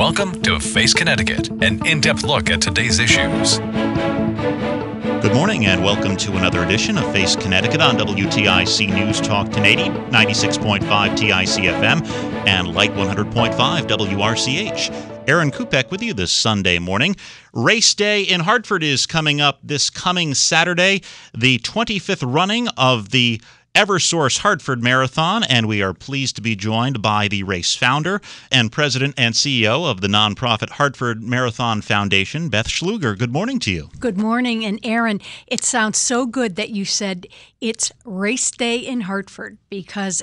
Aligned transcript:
Welcome 0.00 0.40
to 0.44 0.58
Face 0.58 0.94
Connecticut, 0.94 1.50
an 1.62 1.86
in 1.86 2.00
depth 2.00 2.24
look 2.24 2.48
at 2.48 2.62
today's 2.62 2.98
issues. 2.98 3.58
Good 3.58 5.34
morning 5.34 5.66
and 5.66 5.84
welcome 5.84 6.16
to 6.16 6.38
another 6.38 6.64
edition 6.64 6.96
of 6.96 7.04
Face 7.12 7.36
Connecticut 7.36 7.82
on 7.82 7.98
WTIC 7.98 8.94
News 8.94 9.20
Talk 9.20 9.48
1080, 9.48 9.90
96.5 10.10 11.16
TIC 11.18 11.64
FM, 11.64 12.02
and 12.46 12.74
Light 12.74 12.92
100.5 12.92 13.52
WRCH. 13.52 15.28
Aaron 15.28 15.50
Kupec 15.50 15.90
with 15.90 16.02
you 16.02 16.14
this 16.14 16.32
Sunday 16.32 16.78
morning. 16.78 17.14
Race 17.52 17.94
Day 17.94 18.22
in 18.22 18.40
Hartford 18.40 18.82
is 18.82 19.04
coming 19.04 19.42
up 19.42 19.58
this 19.62 19.90
coming 19.90 20.32
Saturday, 20.32 21.02
the 21.36 21.58
25th 21.58 22.22
running 22.24 22.68
of 22.68 23.10
the 23.10 23.38
Eversource 23.74 24.38
Hartford 24.38 24.82
Marathon, 24.82 25.44
and 25.44 25.68
we 25.68 25.80
are 25.80 25.94
pleased 25.94 26.34
to 26.36 26.42
be 26.42 26.56
joined 26.56 27.00
by 27.00 27.28
the 27.28 27.44
race 27.44 27.76
founder 27.76 28.20
and 28.50 28.72
president 28.72 29.14
and 29.16 29.32
CEO 29.32 29.88
of 29.88 30.00
the 30.00 30.08
nonprofit 30.08 30.70
Hartford 30.70 31.22
Marathon 31.22 31.80
Foundation, 31.80 32.48
Beth 32.48 32.66
Schluger. 32.66 33.16
Good 33.16 33.32
morning 33.32 33.60
to 33.60 33.70
you. 33.70 33.88
Good 34.00 34.18
morning. 34.18 34.64
And 34.64 34.80
Aaron, 34.82 35.20
it 35.46 35.62
sounds 35.62 35.98
so 35.98 36.26
good 36.26 36.56
that 36.56 36.70
you 36.70 36.84
said 36.84 37.28
it's 37.60 37.92
race 38.04 38.50
day 38.50 38.76
in 38.76 39.02
Hartford 39.02 39.56
because 39.68 40.20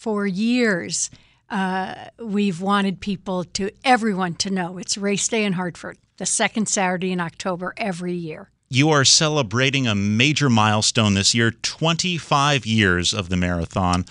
for 0.00 0.26
years 0.26 1.10
uh, 1.48 1.94
we've 2.18 2.60
wanted 2.60 3.00
people 3.00 3.44
to, 3.44 3.70
everyone 3.84 4.34
to 4.34 4.50
know 4.50 4.78
it's 4.78 4.98
race 4.98 5.28
day 5.28 5.44
in 5.44 5.52
Hartford, 5.52 5.96
the 6.16 6.26
second 6.26 6.66
Saturday 6.66 7.12
in 7.12 7.20
October 7.20 7.72
every 7.76 8.14
year 8.14 8.50
you 8.70 8.90
are 8.90 9.04
celebrating 9.04 9.88
a 9.88 9.94
major 9.96 10.48
milestone 10.48 11.14
this 11.14 11.34
year 11.34 11.50
25 11.50 12.64
years 12.64 13.12
of 13.12 13.28
the 13.28 13.36
marathon. 13.36 14.06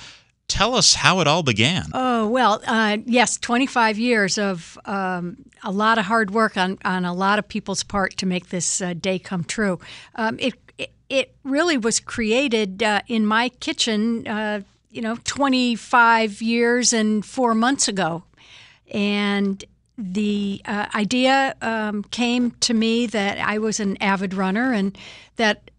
Tell 0.49 0.75
us 0.75 0.95
how 0.95 1.21
it 1.21 1.27
all 1.27 1.43
began. 1.43 1.85
Oh, 1.93 2.27
well, 2.27 2.61
uh, 2.67 2.97
yes, 3.05 3.37
25 3.37 3.97
years 3.97 4.37
of 4.37 4.77
um, 4.83 5.37
a 5.63 5.71
lot 5.71 5.97
of 5.97 6.05
hard 6.05 6.31
work 6.31 6.57
on, 6.57 6.77
on 6.83 7.05
a 7.05 7.13
lot 7.13 7.39
of 7.39 7.47
people's 7.47 7.83
part 7.83 8.17
to 8.17 8.25
make 8.25 8.49
this 8.49 8.81
uh, 8.81 8.93
day 8.93 9.17
come 9.17 9.45
true. 9.45 9.79
Um, 10.15 10.37
it, 10.39 10.55
it, 11.09 11.35
really 11.43 11.77
was 11.77 11.99
created 11.99 12.83
uh, 12.83 13.01
in 13.07 13.25
my 13.25 13.49
kitchen, 13.49 14.27
uh, 14.27 14.61
you 14.91 15.01
know, 15.01 15.17
25 15.23 16.41
years 16.41 16.93
and 16.93 17.25
four 17.25 17.55
months 17.55 17.87
ago. 17.87 18.23
And 18.91 19.63
the 19.99 20.61
uh, 20.63 20.85
idea 20.95 21.55
um, 21.61 22.03
came 22.03 22.51
to 22.61 22.73
me 22.73 23.05
that 23.07 23.37
I 23.37 23.57
was 23.57 23.81
an 23.81 24.01
avid 24.01 24.33
runner 24.33 24.71
and 24.71 24.97
that 25.35 25.69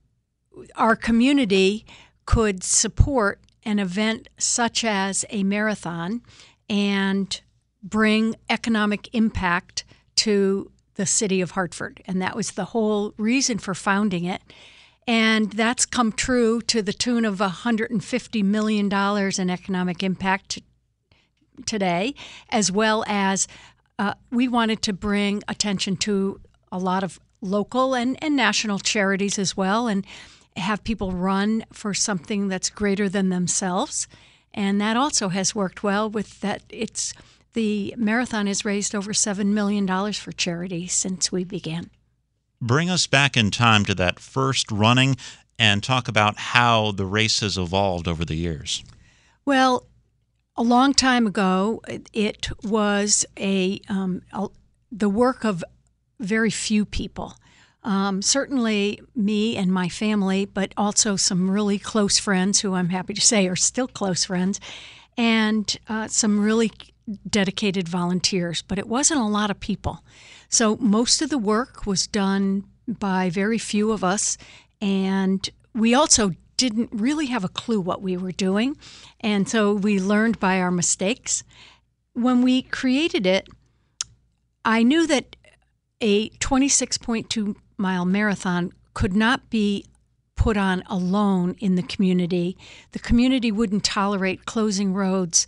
our 0.76 0.94
community 0.94 1.86
could 2.26 2.62
support 2.62 3.40
an 3.64 3.78
event 3.78 4.28
such 4.36 4.84
as 4.84 5.24
a 5.30 5.42
marathon 5.42 6.20
and 6.68 7.40
bring 7.82 8.36
economic 8.50 9.08
impact 9.14 9.84
to 10.16 10.70
the 10.96 11.06
city 11.06 11.40
of 11.40 11.52
Hartford. 11.52 12.02
And 12.04 12.20
that 12.20 12.36
was 12.36 12.52
the 12.52 12.66
whole 12.66 13.14
reason 13.16 13.58
for 13.58 13.74
founding 13.74 14.26
it. 14.26 14.42
And 15.06 15.50
that's 15.52 15.86
come 15.86 16.12
true 16.12 16.60
to 16.62 16.82
the 16.82 16.92
tune 16.92 17.24
of 17.24 17.38
$150 17.38 18.44
million 18.44 18.92
in 18.92 19.50
economic 19.50 20.02
impact 20.02 20.60
today, 21.66 22.14
as 22.50 22.70
well 22.70 23.04
as 23.06 23.48
uh, 24.00 24.14
we 24.30 24.48
wanted 24.48 24.80
to 24.80 24.94
bring 24.94 25.42
attention 25.46 25.94
to 25.94 26.40
a 26.72 26.78
lot 26.78 27.04
of 27.04 27.20
local 27.42 27.94
and, 27.94 28.16
and 28.24 28.34
national 28.34 28.78
charities 28.78 29.38
as 29.38 29.58
well 29.58 29.88
and 29.88 30.06
have 30.56 30.82
people 30.84 31.12
run 31.12 31.62
for 31.70 31.92
something 31.92 32.48
that's 32.48 32.70
greater 32.70 33.10
than 33.10 33.28
themselves. 33.28 34.08
And 34.54 34.80
that 34.80 34.96
also 34.96 35.28
has 35.28 35.54
worked 35.54 35.82
well 35.82 36.08
with 36.08 36.40
that. 36.40 36.62
It's 36.70 37.12
the 37.52 37.94
marathon 37.98 38.46
has 38.46 38.64
raised 38.64 38.94
over 38.94 39.12
$7 39.12 39.46
million 39.46 39.86
for 40.14 40.32
charity 40.32 40.86
since 40.86 41.30
we 41.30 41.44
began. 41.44 41.90
Bring 42.58 42.88
us 42.88 43.06
back 43.06 43.36
in 43.36 43.50
time 43.50 43.84
to 43.84 43.94
that 43.96 44.18
first 44.18 44.72
running 44.72 45.16
and 45.58 45.82
talk 45.82 46.08
about 46.08 46.38
how 46.38 46.92
the 46.92 47.04
race 47.04 47.40
has 47.40 47.58
evolved 47.58 48.08
over 48.08 48.24
the 48.24 48.34
years. 48.34 48.82
Well, 49.44 49.84
a 50.60 50.62
long 50.62 50.92
time 50.92 51.26
ago, 51.26 51.80
it 52.12 52.50
was 52.62 53.24
a, 53.38 53.80
um, 53.88 54.20
a 54.34 54.48
the 54.92 55.08
work 55.08 55.42
of 55.42 55.64
very 56.18 56.50
few 56.50 56.84
people. 56.84 57.34
Um, 57.82 58.20
certainly 58.20 59.00
me 59.16 59.56
and 59.56 59.72
my 59.72 59.88
family, 59.88 60.44
but 60.44 60.74
also 60.76 61.16
some 61.16 61.50
really 61.50 61.78
close 61.78 62.18
friends 62.18 62.60
who 62.60 62.74
I'm 62.74 62.90
happy 62.90 63.14
to 63.14 63.22
say 63.22 63.48
are 63.48 63.56
still 63.56 63.88
close 63.88 64.26
friends, 64.26 64.60
and 65.16 65.74
uh, 65.88 66.08
some 66.08 66.38
really 66.38 66.70
dedicated 67.26 67.88
volunteers. 67.88 68.60
But 68.60 68.78
it 68.78 68.86
wasn't 68.86 69.20
a 69.20 69.24
lot 69.24 69.50
of 69.50 69.60
people. 69.60 70.04
So 70.50 70.76
most 70.76 71.22
of 71.22 71.30
the 71.30 71.38
work 71.38 71.86
was 71.86 72.06
done 72.06 72.64
by 72.86 73.30
very 73.30 73.56
few 73.56 73.92
of 73.92 74.04
us, 74.04 74.36
and 74.82 75.48
we 75.74 75.94
also 75.94 76.32
didn't 76.60 76.90
really 76.92 77.26
have 77.26 77.42
a 77.42 77.48
clue 77.48 77.80
what 77.80 78.02
we 78.02 78.18
were 78.18 78.32
doing. 78.32 78.76
And 79.20 79.48
so 79.48 79.72
we 79.72 79.98
learned 79.98 80.38
by 80.38 80.60
our 80.60 80.70
mistakes. 80.70 81.42
When 82.12 82.42
we 82.42 82.60
created 82.60 83.24
it, 83.24 83.48
I 84.62 84.82
knew 84.82 85.06
that 85.06 85.36
a 86.02 86.28
26.2 86.28 87.56
mile 87.78 88.04
marathon 88.04 88.72
could 88.92 89.16
not 89.16 89.48
be 89.48 89.86
put 90.36 90.58
on 90.58 90.82
alone 90.86 91.56
in 91.60 91.76
the 91.76 91.82
community. 91.82 92.58
The 92.92 92.98
community 92.98 93.50
wouldn't 93.50 93.84
tolerate 93.84 94.44
closing 94.44 94.92
roads 94.92 95.46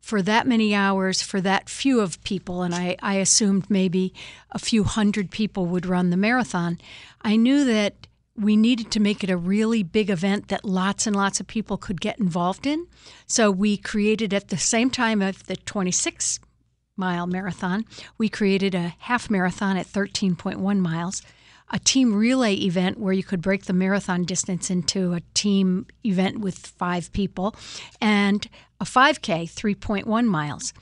for 0.00 0.20
that 0.20 0.46
many 0.46 0.74
hours 0.74 1.22
for 1.22 1.40
that 1.40 1.70
few 1.70 2.00
of 2.00 2.22
people, 2.24 2.62
and 2.62 2.74
I, 2.74 2.96
I 3.00 3.14
assumed 3.14 3.70
maybe 3.70 4.12
a 4.50 4.58
few 4.58 4.84
hundred 4.84 5.30
people 5.30 5.64
would 5.66 5.86
run 5.86 6.10
the 6.10 6.16
marathon. 6.18 6.78
I 7.22 7.36
knew 7.36 7.64
that 7.64 8.06
we 8.42 8.56
needed 8.56 8.90
to 8.92 9.00
make 9.00 9.22
it 9.22 9.30
a 9.30 9.36
really 9.36 9.82
big 9.82 10.10
event 10.10 10.48
that 10.48 10.64
lots 10.64 11.06
and 11.06 11.14
lots 11.14 11.40
of 11.40 11.46
people 11.46 11.76
could 11.76 12.00
get 12.00 12.18
involved 12.18 12.66
in. 12.66 12.86
So 13.26 13.50
we 13.50 13.76
created 13.76 14.34
at 14.34 14.48
the 14.48 14.58
same 14.58 14.90
time 14.90 15.22
of 15.22 15.46
the 15.46 15.56
26 15.56 16.40
mile 16.96 17.26
marathon, 17.26 17.84
we 18.18 18.28
created 18.28 18.74
a 18.74 18.94
half 18.98 19.30
marathon 19.30 19.76
at 19.76 19.86
13.1 19.86 20.78
miles, 20.78 21.22
a 21.70 21.78
team 21.78 22.14
relay 22.14 22.54
event 22.54 22.98
where 22.98 23.14
you 23.14 23.24
could 23.24 23.40
break 23.40 23.64
the 23.64 23.72
marathon 23.72 24.24
distance 24.24 24.70
into 24.70 25.14
a 25.14 25.22
team 25.34 25.86
event 26.04 26.40
with 26.40 26.58
five 26.58 27.12
people, 27.12 27.54
and 28.00 28.46
a 28.80 28.84
5K, 28.84 29.44
3.1 29.44 30.26
miles. 30.26 30.74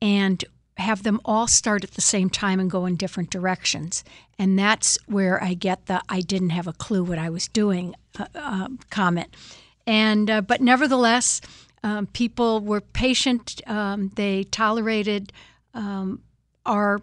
And 0.00 0.44
have 0.78 1.02
them 1.02 1.20
all 1.24 1.46
start 1.46 1.84
at 1.84 1.92
the 1.92 2.00
same 2.00 2.30
time 2.30 2.60
and 2.60 2.70
go 2.70 2.86
in 2.86 2.96
different 2.96 3.30
directions. 3.30 4.04
And 4.38 4.58
that's 4.58 4.98
where 5.06 5.42
I 5.42 5.54
get 5.54 5.86
the 5.86 6.02
I 6.08 6.20
didn't 6.20 6.50
have 6.50 6.66
a 6.66 6.72
clue 6.72 7.04
what 7.04 7.18
I 7.18 7.30
was 7.30 7.48
doing 7.48 7.94
uh, 8.18 8.26
uh, 8.34 8.68
comment. 8.90 9.34
And 9.86 10.30
uh, 10.30 10.40
but 10.40 10.60
nevertheless, 10.60 11.40
um, 11.82 12.06
people 12.06 12.60
were 12.60 12.80
patient. 12.80 13.60
Um, 13.66 14.10
they 14.14 14.44
tolerated 14.44 15.32
um, 15.74 16.22
our 16.66 17.00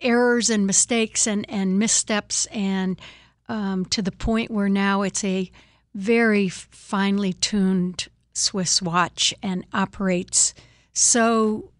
errors 0.00 0.50
and 0.50 0.66
mistakes 0.66 1.26
and, 1.26 1.48
and 1.48 1.78
missteps, 1.78 2.46
and 2.46 3.00
um, 3.48 3.84
to 3.86 4.02
the 4.02 4.12
point 4.12 4.50
where 4.50 4.68
now 4.68 5.02
it's 5.02 5.24
a 5.24 5.50
very 5.94 6.48
finely 6.48 7.32
tuned 7.32 8.08
Swiss 8.32 8.82
watch 8.82 9.32
and 9.42 9.64
operates 9.72 10.54
so 10.94 11.70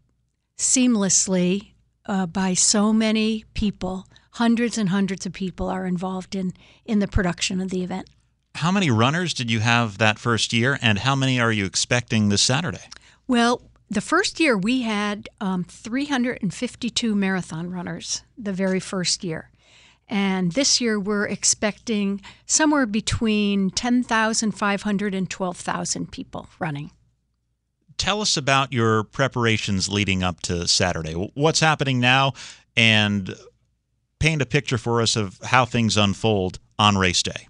seamlessly 0.57 1.73
uh, 2.07 2.27
by 2.27 2.55
so 2.55 2.93
many 2.93 3.45
people. 3.55 4.07
Hundreds 4.33 4.79
and 4.79 4.89
hundreds 4.89 5.27
of 5.27 5.33
people 5.33 5.69
are 5.69 5.87
involved 5.87 6.35
in, 6.35 6.53
in 6.85 6.99
the 6.99 7.09
production 7.09 7.61
of 7.61 7.71
the 7.71 7.83
event. 7.83 8.09
How 8.57 8.71
many 8.71 8.91
runners 8.91 9.35
did 9.35 9.51
you 9.51 9.61
have 9.61 9.99
that 9.99 10.19
first 10.19 10.53
year, 10.53 10.79
and 10.81 11.01
how 11.01 11.17
many 11.17 11.41
are 11.41 11.51
you 11.51 11.65
expecting 11.65 12.29
this 12.29 12.43
Saturday? 12.43 12.89
Well, 13.27 13.63
the 13.91 14.01
first 14.01 14.39
year 14.41 14.57
we 14.57 14.83
had 14.83 15.29
um, 15.41 15.65
352 15.65 17.15
marathon 17.15 17.71
runners 17.71 18.23
the 18.39 18.53
very 18.53 18.81
first 18.81 19.25
year. 19.25 19.51
And 20.09 20.53
this 20.53 20.81
year 20.81 21.01
we're 21.01 21.27
expecting 21.27 22.21
somewhere 22.47 22.87
between 22.87 23.71
10,500 23.71 25.15
and 25.15 25.31
12,000 25.31 26.13
people 26.13 26.49
running. 26.59 26.91
Tell 27.99 28.21
us 28.21 28.37
about 28.37 28.73
your 28.73 29.05
preparations 29.05 29.89
leading 29.89 30.23
up 30.23 30.41
to 30.43 30.67
Saturday. 30.69 31.13
What's 31.35 31.61
happening 31.61 32.01
now, 32.01 32.33
and 32.77 33.35
paint 34.19 34.43
a 34.43 34.47
picture 34.47 34.79
for 34.79 35.01
us 35.03 35.17
of 35.17 35.39
how 35.43 35.65
things 35.65 35.97
unfold 35.97 36.59
on 36.79 36.97
race 36.97 37.23
day. 37.23 37.49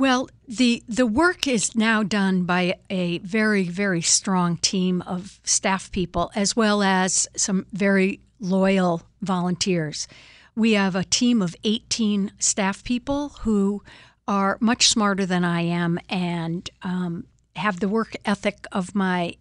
Well, 0.00 0.28
the 0.48 0.82
the 0.88 1.06
work 1.06 1.46
is 1.46 1.76
now 1.76 2.02
done 2.02 2.42
by 2.42 2.74
a 2.90 3.18
very 3.18 3.62
very 3.64 4.02
strong 4.02 4.56
team 4.56 5.00
of 5.02 5.38
staff 5.44 5.92
people 5.92 6.32
as 6.34 6.56
well 6.56 6.82
as 6.82 7.28
some 7.36 7.66
very 7.72 8.20
loyal 8.40 9.02
volunteers. 9.20 10.08
We 10.56 10.72
have 10.72 10.96
a 10.96 11.04
team 11.04 11.40
of 11.40 11.54
18 11.62 12.32
staff 12.38 12.82
people 12.82 13.30
who 13.42 13.82
are 14.26 14.58
much 14.60 14.88
smarter 14.88 15.24
than 15.24 15.44
I 15.44 15.62
am 15.62 16.00
and 16.08 16.68
um, 16.82 17.26
have 17.56 17.80
the 17.80 17.88
work 17.88 18.14
ethic 18.24 18.66
of 18.72 18.94
my 18.94 19.34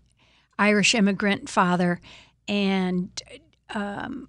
Irish 0.60 0.94
immigrant 0.94 1.50
father 1.50 2.00
and 2.48 3.10
um, 3.74 4.28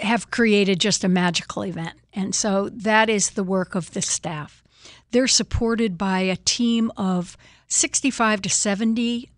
have 0.00 0.30
created 0.30 0.80
just 0.80 1.04
a 1.04 1.08
magical 1.08 1.64
event. 1.64 1.98
And 2.12 2.34
so 2.34 2.68
that 2.70 3.08
is 3.08 3.30
the 3.30 3.44
work 3.44 3.74
of 3.74 3.92
the 3.92 4.02
staff. 4.02 4.62
They're 5.10 5.28
supported 5.28 5.96
by 5.96 6.20
a 6.20 6.36
team 6.36 6.90
of 6.96 7.36
65 7.68 8.42
to 8.42 8.48
70 8.48 9.30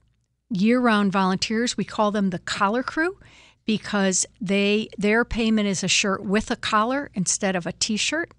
year 0.51 0.81
round 0.81 1.13
volunteers. 1.13 1.77
We 1.77 1.85
call 1.85 2.11
them 2.11 2.31
the 2.31 2.39
collar 2.39 2.83
crew 2.83 3.19
because 3.65 4.25
they 4.41 4.89
their 4.97 5.25
payment 5.25 5.69
is 5.69 5.83
a 5.83 5.89
shirt 5.89 6.25
with 6.25 6.51
a 6.51 6.57
collar 6.57 7.11
instead 7.15 7.57
of 7.57 7.67
a 7.67 7.73
t-shirt 7.73 8.31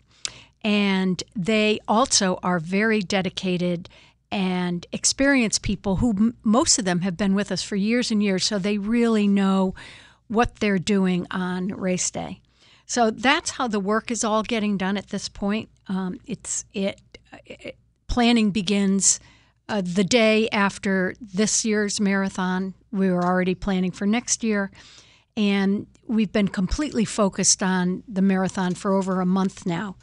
and 0.63 1.23
they 1.35 1.79
also 1.87 2.39
are 2.41 2.59
very 2.59 3.01
dedicated 3.01 3.89
and 4.31 4.85
experienced 4.91 5.61
people 5.61 5.97
who 5.97 6.33
most 6.43 6.77
of 6.77 6.85
them 6.85 7.01
have 7.01 7.15
been 7.15 7.33
with 7.33 7.51
us 7.51 7.63
for 7.63 7.75
years 7.75 8.11
and 8.11 8.21
years 8.21 8.43
so 8.43 8.59
they 8.59 8.77
really 8.77 9.27
know 9.27 9.73
what 10.27 10.55
they're 10.57 10.79
doing 10.79 11.25
on 11.31 11.67
race 11.69 12.11
day. 12.11 12.41
So 12.85 13.11
that's 13.11 13.51
how 13.51 13.67
the 13.67 13.79
work 13.79 14.11
is 14.11 14.23
all 14.23 14.43
getting 14.43 14.77
done 14.77 14.97
at 14.97 15.07
this 15.07 15.29
point. 15.29 15.69
Um, 15.87 16.19
it's 16.25 16.65
it, 16.73 17.01
it, 17.45 17.77
planning 18.07 18.51
begins 18.51 19.19
uh, 19.69 19.81
the 19.83 20.03
day 20.03 20.49
after 20.49 21.15
this 21.21 21.65
year's 21.65 21.99
marathon. 21.99 22.73
We 22.91 23.11
were 23.11 23.23
already 23.23 23.55
planning 23.55 23.91
for 23.91 24.05
next 24.05 24.43
year 24.43 24.71
and 25.35 25.85
we've 26.07 26.31
been 26.31 26.47
completely 26.47 27.05
focused 27.05 27.61
on 27.61 28.03
the 28.07 28.21
marathon 28.21 28.73
for 28.73 28.93
over 28.95 29.21
a 29.21 29.25
month 29.25 29.65
now. 29.65 29.95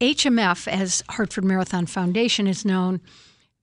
HMF, 0.00 0.68
as 0.68 1.02
Hartford 1.08 1.44
Marathon 1.44 1.86
Foundation 1.86 2.46
is 2.46 2.64
known, 2.64 3.00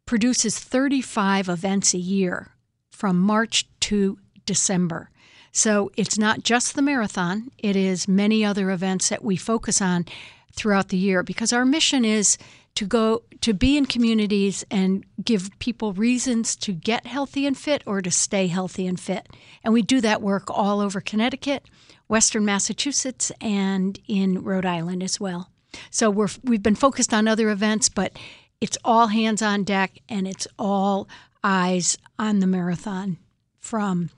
produces 0.06 0.60
35 0.60 1.48
events 1.48 1.94
a 1.94 1.98
year 1.98 2.52
from 2.92 3.20
March 3.20 3.66
to 3.82 4.18
December. 4.46 5.10
So 5.54 5.92
it's 5.96 6.18
not 6.18 6.44
just 6.44 6.76
the 6.76 6.82
marathon, 6.82 7.52
it 7.58 7.78
is 7.78 8.10
many 8.10 8.44
other 8.44 8.70
events 8.72 9.08
that 9.08 9.24
we 9.24 9.38
focus 9.38 9.82
on 9.82 10.06
throughout 10.54 10.90
the 10.90 10.98
year 10.98 11.24
because 11.24 11.54
our 11.54 11.66
mission 11.66 12.04
is 12.04 12.38
to 12.76 12.86
go 12.86 13.24
to 13.40 13.54
be 13.54 13.78
in 13.78 13.86
communities 13.86 14.66
and 14.70 15.06
give 15.24 15.50
people 15.60 15.94
reasons 15.94 16.58
to 16.58 16.74
get 16.74 17.08
healthy 17.08 17.46
and 17.46 17.58
fit 17.58 17.82
or 17.86 18.02
to 18.02 18.12
stay 18.12 18.48
healthy 18.48 18.86
and 18.86 19.00
fit. 19.00 19.30
And 19.64 19.74
we 19.74 19.82
do 19.82 20.02
that 20.02 20.22
work 20.22 20.50
all 20.50 20.82
over 20.82 21.00
Connecticut, 21.00 21.64
Western 22.10 22.44
Massachusetts, 22.44 23.32
and 23.40 23.98
in 24.08 24.44
Rhode 24.44 24.66
Island 24.66 25.02
as 25.02 25.22
well. 25.22 25.52
So 25.90 26.10
we're 26.10 26.30
we've 26.44 26.64
been 26.64 26.76
focused 26.76 27.14
on 27.14 27.28
other 27.28 27.50
events, 27.50 27.90
but 27.90 28.18
it's 28.62 28.78
all 28.84 29.08
hands 29.08 29.42
on 29.42 29.64
deck 29.64 30.00
and 30.10 30.28
it's 30.28 30.48
all 30.58 31.08
eyes 31.44 31.98
on 32.18 32.40
the 32.40 32.48
marathon 32.48 33.18
from 33.60 34.10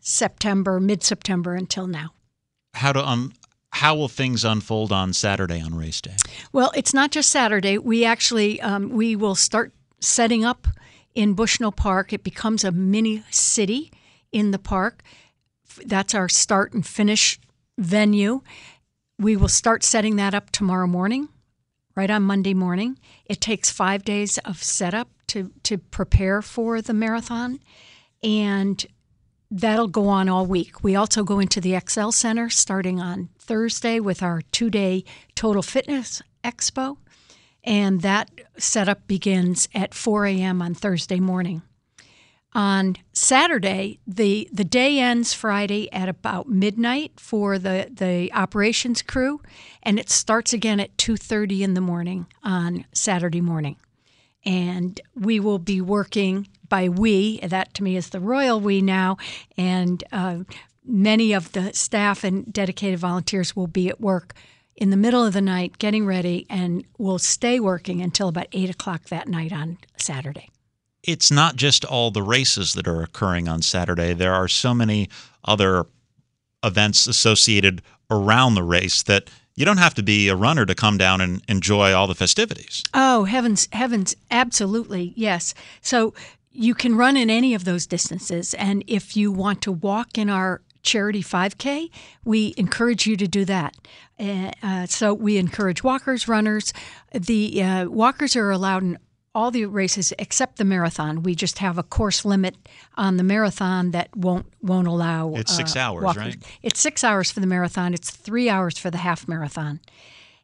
September, 0.00 0.80
mid 0.80 1.02
September 1.02 1.54
until 1.54 1.86
now. 1.86 2.12
How 2.74 2.92
to 2.92 3.06
um 3.06 3.32
how 3.72 3.94
will 3.94 4.08
things 4.08 4.44
unfold 4.44 4.90
on 4.90 5.12
Saturday 5.12 5.60
on 5.60 5.74
race 5.74 6.00
day? 6.00 6.16
Well, 6.52 6.72
it's 6.74 6.94
not 6.94 7.10
just 7.10 7.30
Saturday. 7.30 7.76
We 7.76 8.04
actually 8.04 8.60
um, 8.62 8.90
we 8.90 9.16
will 9.16 9.34
start 9.34 9.72
setting 10.00 10.44
up 10.44 10.66
in 11.14 11.34
Bushnell 11.34 11.72
Park. 11.72 12.12
It 12.12 12.24
becomes 12.24 12.64
a 12.64 12.72
mini 12.72 13.22
city 13.30 13.92
in 14.32 14.50
the 14.50 14.58
park. 14.58 15.02
That's 15.84 16.14
our 16.14 16.28
start 16.28 16.72
and 16.72 16.86
finish 16.86 17.38
venue. 17.76 18.40
We 19.18 19.36
will 19.36 19.48
start 19.48 19.82
setting 19.82 20.16
that 20.16 20.34
up 20.34 20.50
tomorrow 20.50 20.86
morning, 20.86 21.28
right 21.94 22.10
on 22.10 22.22
Monday 22.22 22.52
morning. 22.52 22.98
It 23.24 23.40
takes 23.40 23.70
five 23.70 24.04
days 24.04 24.38
of 24.38 24.62
setup 24.62 25.08
to 25.28 25.52
to 25.62 25.78
prepare 25.78 26.42
for 26.42 26.82
the 26.82 26.92
marathon, 26.92 27.60
and 28.22 28.84
that'll 29.50 29.88
go 29.88 30.08
on 30.08 30.28
all 30.28 30.44
week. 30.44 30.82
We 30.82 30.96
also 30.96 31.24
go 31.24 31.38
into 31.38 31.60
the 31.60 31.78
XL 31.86 32.10
Center 32.10 32.50
starting 32.50 33.00
on 33.00 33.30
Thursday 33.38 34.00
with 34.00 34.22
our 34.22 34.42
two 34.52 34.68
day 34.68 35.04
Total 35.34 35.62
Fitness 35.62 36.22
Expo. 36.44 36.98
And 37.64 38.02
that 38.02 38.30
setup 38.58 39.08
begins 39.08 39.68
at 39.74 39.92
4 39.92 40.26
a.m. 40.26 40.62
on 40.62 40.74
Thursday 40.74 41.18
morning. 41.18 41.62
On 42.56 42.96
Saturday, 43.12 44.00
the, 44.06 44.48
the 44.50 44.64
day 44.64 44.98
ends 44.98 45.34
Friday 45.34 45.92
at 45.92 46.08
about 46.08 46.48
midnight 46.48 47.20
for 47.20 47.58
the, 47.58 47.90
the 47.92 48.32
operations 48.32 49.02
crew, 49.02 49.42
and 49.82 49.98
it 49.98 50.08
starts 50.08 50.54
again 50.54 50.80
at 50.80 50.96
2.30 50.96 51.60
in 51.60 51.74
the 51.74 51.82
morning 51.82 52.24
on 52.42 52.86
Saturday 52.94 53.42
morning. 53.42 53.76
And 54.46 54.98
we 55.14 55.38
will 55.38 55.58
be 55.58 55.82
working 55.82 56.48
by 56.66 56.88
we, 56.88 57.40
that 57.40 57.74
to 57.74 57.82
me 57.82 57.94
is 57.94 58.08
the 58.08 58.20
royal 58.20 58.58
we 58.58 58.80
now, 58.80 59.18
and 59.58 60.02
uh, 60.10 60.38
many 60.82 61.34
of 61.34 61.52
the 61.52 61.74
staff 61.74 62.24
and 62.24 62.50
dedicated 62.50 62.98
volunteers 62.98 63.54
will 63.54 63.66
be 63.66 63.90
at 63.90 64.00
work 64.00 64.32
in 64.74 64.88
the 64.88 64.96
middle 64.96 65.22
of 65.22 65.34
the 65.34 65.42
night 65.42 65.76
getting 65.76 66.06
ready 66.06 66.46
and 66.48 66.86
will 66.96 67.18
stay 67.18 67.60
working 67.60 68.00
until 68.00 68.28
about 68.28 68.46
8 68.52 68.70
o'clock 68.70 69.10
that 69.10 69.28
night 69.28 69.52
on 69.52 69.76
Saturday. 69.98 70.48
It's 71.06 71.30
not 71.30 71.56
just 71.56 71.84
all 71.84 72.10
the 72.10 72.22
races 72.22 72.74
that 72.74 72.88
are 72.88 73.02
occurring 73.02 73.48
on 73.48 73.62
Saturday. 73.62 74.12
There 74.12 74.34
are 74.34 74.48
so 74.48 74.74
many 74.74 75.08
other 75.44 75.86
events 76.64 77.06
associated 77.06 77.82
around 78.10 78.54
the 78.54 78.62
race 78.62 79.02
that 79.04 79.30
you 79.54 79.64
don't 79.64 79.78
have 79.78 79.94
to 79.94 80.02
be 80.02 80.28
a 80.28 80.36
runner 80.36 80.66
to 80.66 80.74
come 80.74 80.98
down 80.98 81.20
and 81.20 81.42
enjoy 81.48 81.94
all 81.94 82.06
the 82.06 82.14
festivities. 82.14 82.82
Oh, 82.92 83.24
heavens, 83.24 83.68
heavens, 83.72 84.14
absolutely, 84.30 85.14
yes. 85.16 85.54
So 85.80 86.12
you 86.52 86.74
can 86.74 86.96
run 86.96 87.16
in 87.16 87.30
any 87.30 87.54
of 87.54 87.64
those 87.64 87.86
distances. 87.86 88.54
And 88.54 88.84
if 88.86 89.16
you 89.16 89.32
want 89.32 89.62
to 89.62 89.72
walk 89.72 90.18
in 90.18 90.28
our 90.28 90.60
charity 90.82 91.22
5K, 91.22 91.90
we 92.24 92.54
encourage 92.56 93.06
you 93.06 93.16
to 93.16 93.26
do 93.26 93.44
that. 93.44 93.76
Uh, 94.18 94.50
uh, 94.62 94.86
so 94.86 95.12
we 95.12 95.36
encourage 95.36 95.82
walkers, 95.82 96.28
runners. 96.28 96.72
The 97.12 97.62
uh, 97.62 97.86
walkers 97.86 98.36
are 98.36 98.50
allowed 98.50 98.82
in 98.82 98.98
all 99.36 99.50
the 99.50 99.66
races 99.66 100.14
except 100.18 100.56
the 100.56 100.64
marathon. 100.64 101.22
We 101.22 101.34
just 101.34 101.58
have 101.58 101.76
a 101.76 101.82
course 101.82 102.24
limit 102.24 102.56
on 102.96 103.18
the 103.18 103.22
marathon 103.22 103.90
that 103.90 104.16
won't 104.16 104.46
won't 104.62 104.88
allow. 104.88 105.34
It's 105.34 105.54
six 105.54 105.76
uh, 105.76 105.80
hours, 105.80 106.04
walkers. 106.04 106.22
right? 106.22 106.58
It's 106.62 106.80
six 106.80 107.04
hours 107.04 107.30
for 107.30 107.40
the 107.40 107.46
marathon. 107.46 107.92
It's 107.92 108.10
three 108.10 108.48
hours 108.48 108.78
for 108.78 108.90
the 108.90 108.96
half 108.96 109.28
marathon. 109.28 109.80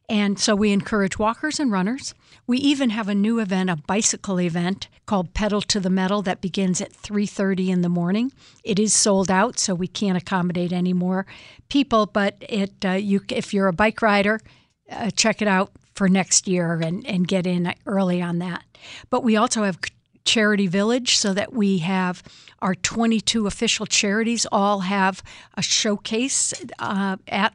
And 0.07 0.37
so 0.37 0.55
we 0.55 0.71
encourage 0.71 1.17
walkers 1.17 1.59
and 1.59 1.71
runners. 1.71 2.13
We 2.45 2.59
even 2.59 2.91
have 2.91 3.09
a 3.09 3.15
new 3.15 3.39
event, 3.39 3.71
a 3.71 3.77
bicycle 3.77 4.39
event 4.39 4.89
called 5.07 5.33
Pedal 5.33 5.61
to 5.61 5.79
the 5.79 5.89
Metal 5.89 6.21
that 6.21 6.39
begins 6.39 6.79
at 6.79 6.93
3:30 6.93 7.71
in 7.71 7.81
the 7.81 7.89
morning. 7.89 8.31
It 8.63 8.77
is 8.77 8.93
sold 8.93 9.31
out, 9.31 9.57
so 9.57 9.73
we 9.73 9.87
can't 9.87 10.17
accommodate 10.17 10.71
any 10.71 10.93
more 10.93 11.25
people, 11.67 12.05
but 12.05 12.35
it 12.47 12.85
uh, 12.85 12.91
you 12.91 13.21
if 13.29 13.55
you're 13.55 13.69
a 13.69 13.73
bike 13.73 14.03
rider, 14.03 14.39
uh, 14.91 15.09
check 15.09 15.41
it 15.41 15.47
out 15.47 15.71
for 15.95 16.07
next 16.07 16.47
year 16.47 16.79
and, 16.83 17.05
and 17.07 17.27
get 17.27 17.47
in 17.47 17.73
early 17.85 18.21
on 18.21 18.39
that. 18.39 18.63
But 19.09 19.23
we 19.23 19.35
also 19.35 19.63
have 19.63 19.79
Charity 20.25 20.67
Village 20.67 21.17
so 21.17 21.33
that 21.33 21.53
we 21.53 21.79
have 21.79 22.23
our 22.59 22.75
22 22.75 23.45
official 23.47 23.85
charities 23.85 24.45
all 24.51 24.81
have 24.81 25.21
a 25.55 25.61
showcase 25.61 26.53
uh, 26.79 27.17
at 27.27 27.53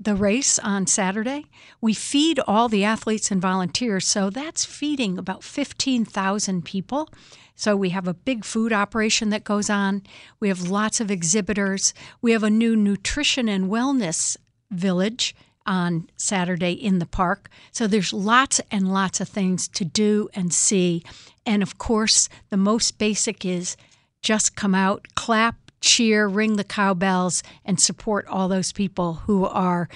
the 0.00 0.14
race 0.14 0.58
on 0.58 0.86
Saturday. 0.86 1.44
We 1.80 1.92
feed 1.92 2.40
all 2.46 2.68
the 2.68 2.84
athletes 2.84 3.30
and 3.30 3.40
volunteers, 3.40 4.06
so 4.06 4.30
that's 4.30 4.64
feeding 4.64 5.18
about 5.18 5.44
15,000 5.44 6.64
people. 6.64 7.08
So 7.54 7.76
we 7.76 7.90
have 7.90 8.08
a 8.08 8.14
big 8.14 8.44
food 8.46 8.72
operation 8.72 9.28
that 9.28 9.44
goes 9.44 9.68
on. 9.68 10.02
We 10.40 10.48
have 10.48 10.70
lots 10.70 11.00
of 11.00 11.10
exhibitors. 11.10 11.92
We 12.22 12.32
have 12.32 12.42
a 12.42 12.48
new 12.50 12.74
nutrition 12.74 13.48
and 13.48 13.70
wellness 13.70 14.38
village 14.70 15.34
on 15.66 16.08
Saturday 16.16 16.72
in 16.72 16.98
the 16.98 17.06
park. 17.06 17.50
So 17.72 17.86
there's 17.86 18.12
lots 18.12 18.60
and 18.70 18.92
lots 18.92 19.20
of 19.20 19.28
things 19.28 19.68
to 19.68 19.84
do 19.84 20.28
and 20.34 20.52
see. 20.52 21.04
And 21.46 21.62
of 21.62 21.78
course, 21.78 22.28
the 22.48 22.56
most 22.56 22.98
basic 22.98 23.44
is 23.44 23.76
just 24.22 24.56
come 24.56 24.74
out, 24.74 25.06
clap, 25.14 25.56
cheer, 25.80 26.26
ring 26.28 26.56
the 26.56 26.64
cowbells, 26.64 27.42
and 27.64 27.80
support 27.80 28.26
all 28.26 28.48
those 28.48 28.72
people 28.72 29.14
who 29.14 29.46
are 29.46 29.88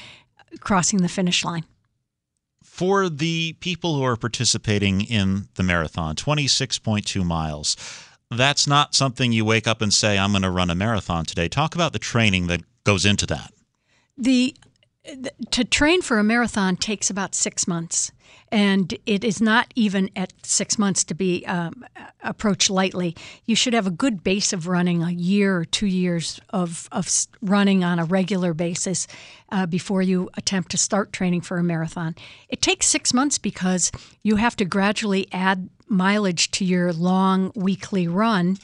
crossing 0.60 1.02
the 1.02 1.08
finish 1.08 1.44
line. 1.44 1.64
For 2.62 3.08
the 3.08 3.54
people 3.60 3.94
who 3.94 4.02
are 4.02 4.16
participating 4.16 5.02
in 5.02 5.48
the 5.54 5.62
marathon, 5.62 6.16
26.2 6.16 7.24
miles, 7.24 7.76
that's 8.30 8.66
not 8.66 8.94
something 8.94 9.32
you 9.32 9.44
wake 9.44 9.68
up 9.68 9.80
and 9.80 9.92
say, 9.92 10.18
I'm 10.18 10.32
going 10.32 10.42
to 10.42 10.50
run 10.50 10.70
a 10.70 10.74
marathon 10.74 11.24
today. 11.24 11.48
Talk 11.48 11.74
about 11.74 11.92
the 11.92 11.98
training 11.98 12.48
that 12.48 12.62
goes 12.84 13.04
into 13.04 13.26
that. 13.26 13.52
The 14.16 14.56
to 15.50 15.64
train 15.64 16.02
for 16.02 16.18
a 16.18 16.24
marathon 16.24 16.76
takes 16.76 17.10
about 17.10 17.34
six 17.34 17.68
months, 17.68 18.10
and 18.50 18.96
it 19.04 19.22
is 19.22 19.40
not 19.40 19.72
even 19.74 20.10
at 20.16 20.32
six 20.42 20.78
months 20.78 21.04
to 21.04 21.14
be 21.14 21.44
um, 21.46 21.84
approached 22.22 22.70
lightly. 22.70 23.14
You 23.44 23.54
should 23.54 23.74
have 23.74 23.86
a 23.86 23.90
good 23.90 24.24
base 24.24 24.52
of 24.52 24.66
running, 24.66 25.02
a 25.02 25.10
year 25.10 25.56
or 25.58 25.64
two 25.64 25.86
years 25.86 26.40
of, 26.50 26.88
of 26.90 27.08
running 27.42 27.84
on 27.84 27.98
a 27.98 28.04
regular 28.04 28.54
basis 28.54 29.06
uh, 29.50 29.66
before 29.66 30.02
you 30.02 30.30
attempt 30.34 30.70
to 30.70 30.78
start 30.78 31.12
training 31.12 31.42
for 31.42 31.58
a 31.58 31.62
marathon. 31.62 32.14
It 32.48 32.62
takes 32.62 32.86
six 32.86 33.12
months 33.12 33.38
because 33.38 33.92
you 34.22 34.36
have 34.36 34.56
to 34.56 34.64
gradually 34.64 35.28
add 35.32 35.68
mileage 35.86 36.50
to 36.52 36.64
your 36.64 36.92
long 36.92 37.52
weekly 37.54 38.08
run 38.08 38.56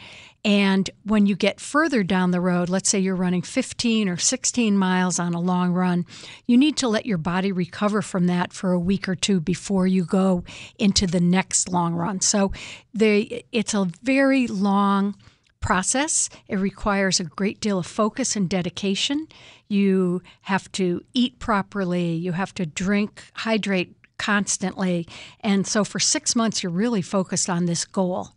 and 0.44 0.88
when 1.04 1.26
you 1.26 1.36
get 1.36 1.60
further 1.60 2.02
down 2.02 2.30
the 2.30 2.40
road, 2.40 2.70
let's 2.70 2.88
say 2.88 2.98
you're 2.98 3.14
running 3.14 3.42
15 3.42 4.08
or 4.08 4.16
16 4.16 4.76
miles 4.76 5.18
on 5.18 5.34
a 5.34 5.40
long 5.40 5.72
run, 5.72 6.06
you 6.46 6.56
need 6.56 6.78
to 6.78 6.88
let 6.88 7.04
your 7.04 7.18
body 7.18 7.52
recover 7.52 8.00
from 8.00 8.26
that 8.26 8.52
for 8.52 8.72
a 8.72 8.78
week 8.78 9.08
or 9.08 9.14
two 9.14 9.38
before 9.38 9.86
you 9.86 10.04
go 10.04 10.42
into 10.78 11.06
the 11.06 11.20
next 11.20 11.68
long 11.68 11.94
run. 11.94 12.22
So 12.22 12.52
they, 12.94 13.44
it's 13.52 13.74
a 13.74 13.88
very 14.02 14.46
long 14.46 15.14
process. 15.60 16.30
It 16.48 16.56
requires 16.56 17.20
a 17.20 17.24
great 17.24 17.60
deal 17.60 17.78
of 17.78 17.86
focus 17.86 18.34
and 18.34 18.48
dedication. 18.48 19.28
You 19.68 20.22
have 20.42 20.72
to 20.72 21.02
eat 21.12 21.38
properly, 21.38 22.12
you 22.12 22.32
have 22.32 22.54
to 22.54 22.64
drink, 22.64 23.22
hydrate 23.34 23.94
constantly. 24.16 25.06
And 25.40 25.66
so 25.66 25.84
for 25.84 25.98
six 25.98 26.34
months, 26.34 26.62
you're 26.62 26.72
really 26.72 27.02
focused 27.02 27.50
on 27.50 27.66
this 27.66 27.84
goal. 27.84 28.30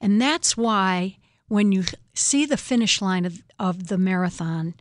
And 0.00 0.20
that's 0.20 0.56
why 0.56 1.18
when 1.50 1.72
you 1.72 1.82
see 2.14 2.46
the 2.46 2.56
finish 2.56 3.02
line 3.02 3.24
of, 3.24 3.42
of 3.58 3.88
the 3.88 3.98
marathon, 3.98 4.72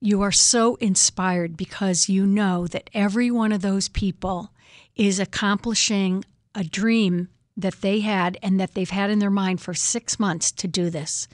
you 0.00 0.20
are 0.20 0.32
so 0.32 0.74
inspired 0.76 1.56
because 1.56 2.08
you 2.08 2.26
know 2.26 2.66
that 2.66 2.90
every 2.92 3.30
one 3.30 3.52
of 3.52 3.62
those 3.62 3.88
people 3.88 4.50
is 4.96 5.20
accomplishing 5.20 6.24
a 6.56 6.64
dream 6.64 7.28
that 7.56 7.82
they 7.82 8.00
had 8.00 8.36
and 8.42 8.58
that 8.58 8.74
they've 8.74 8.90
had 8.90 9.10
in 9.10 9.20
their 9.20 9.30
mind 9.30 9.60
for 9.60 9.74
six 9.74 10.18
months 10.18 10.50
to 10.50 10.66
do 10.66 10.90
this. 10.90 11.28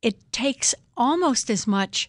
It 0.00 0.30
takes 0.30 0.72
almost 0.96 1.50
as 1.50 1.66
much 1.66 2.08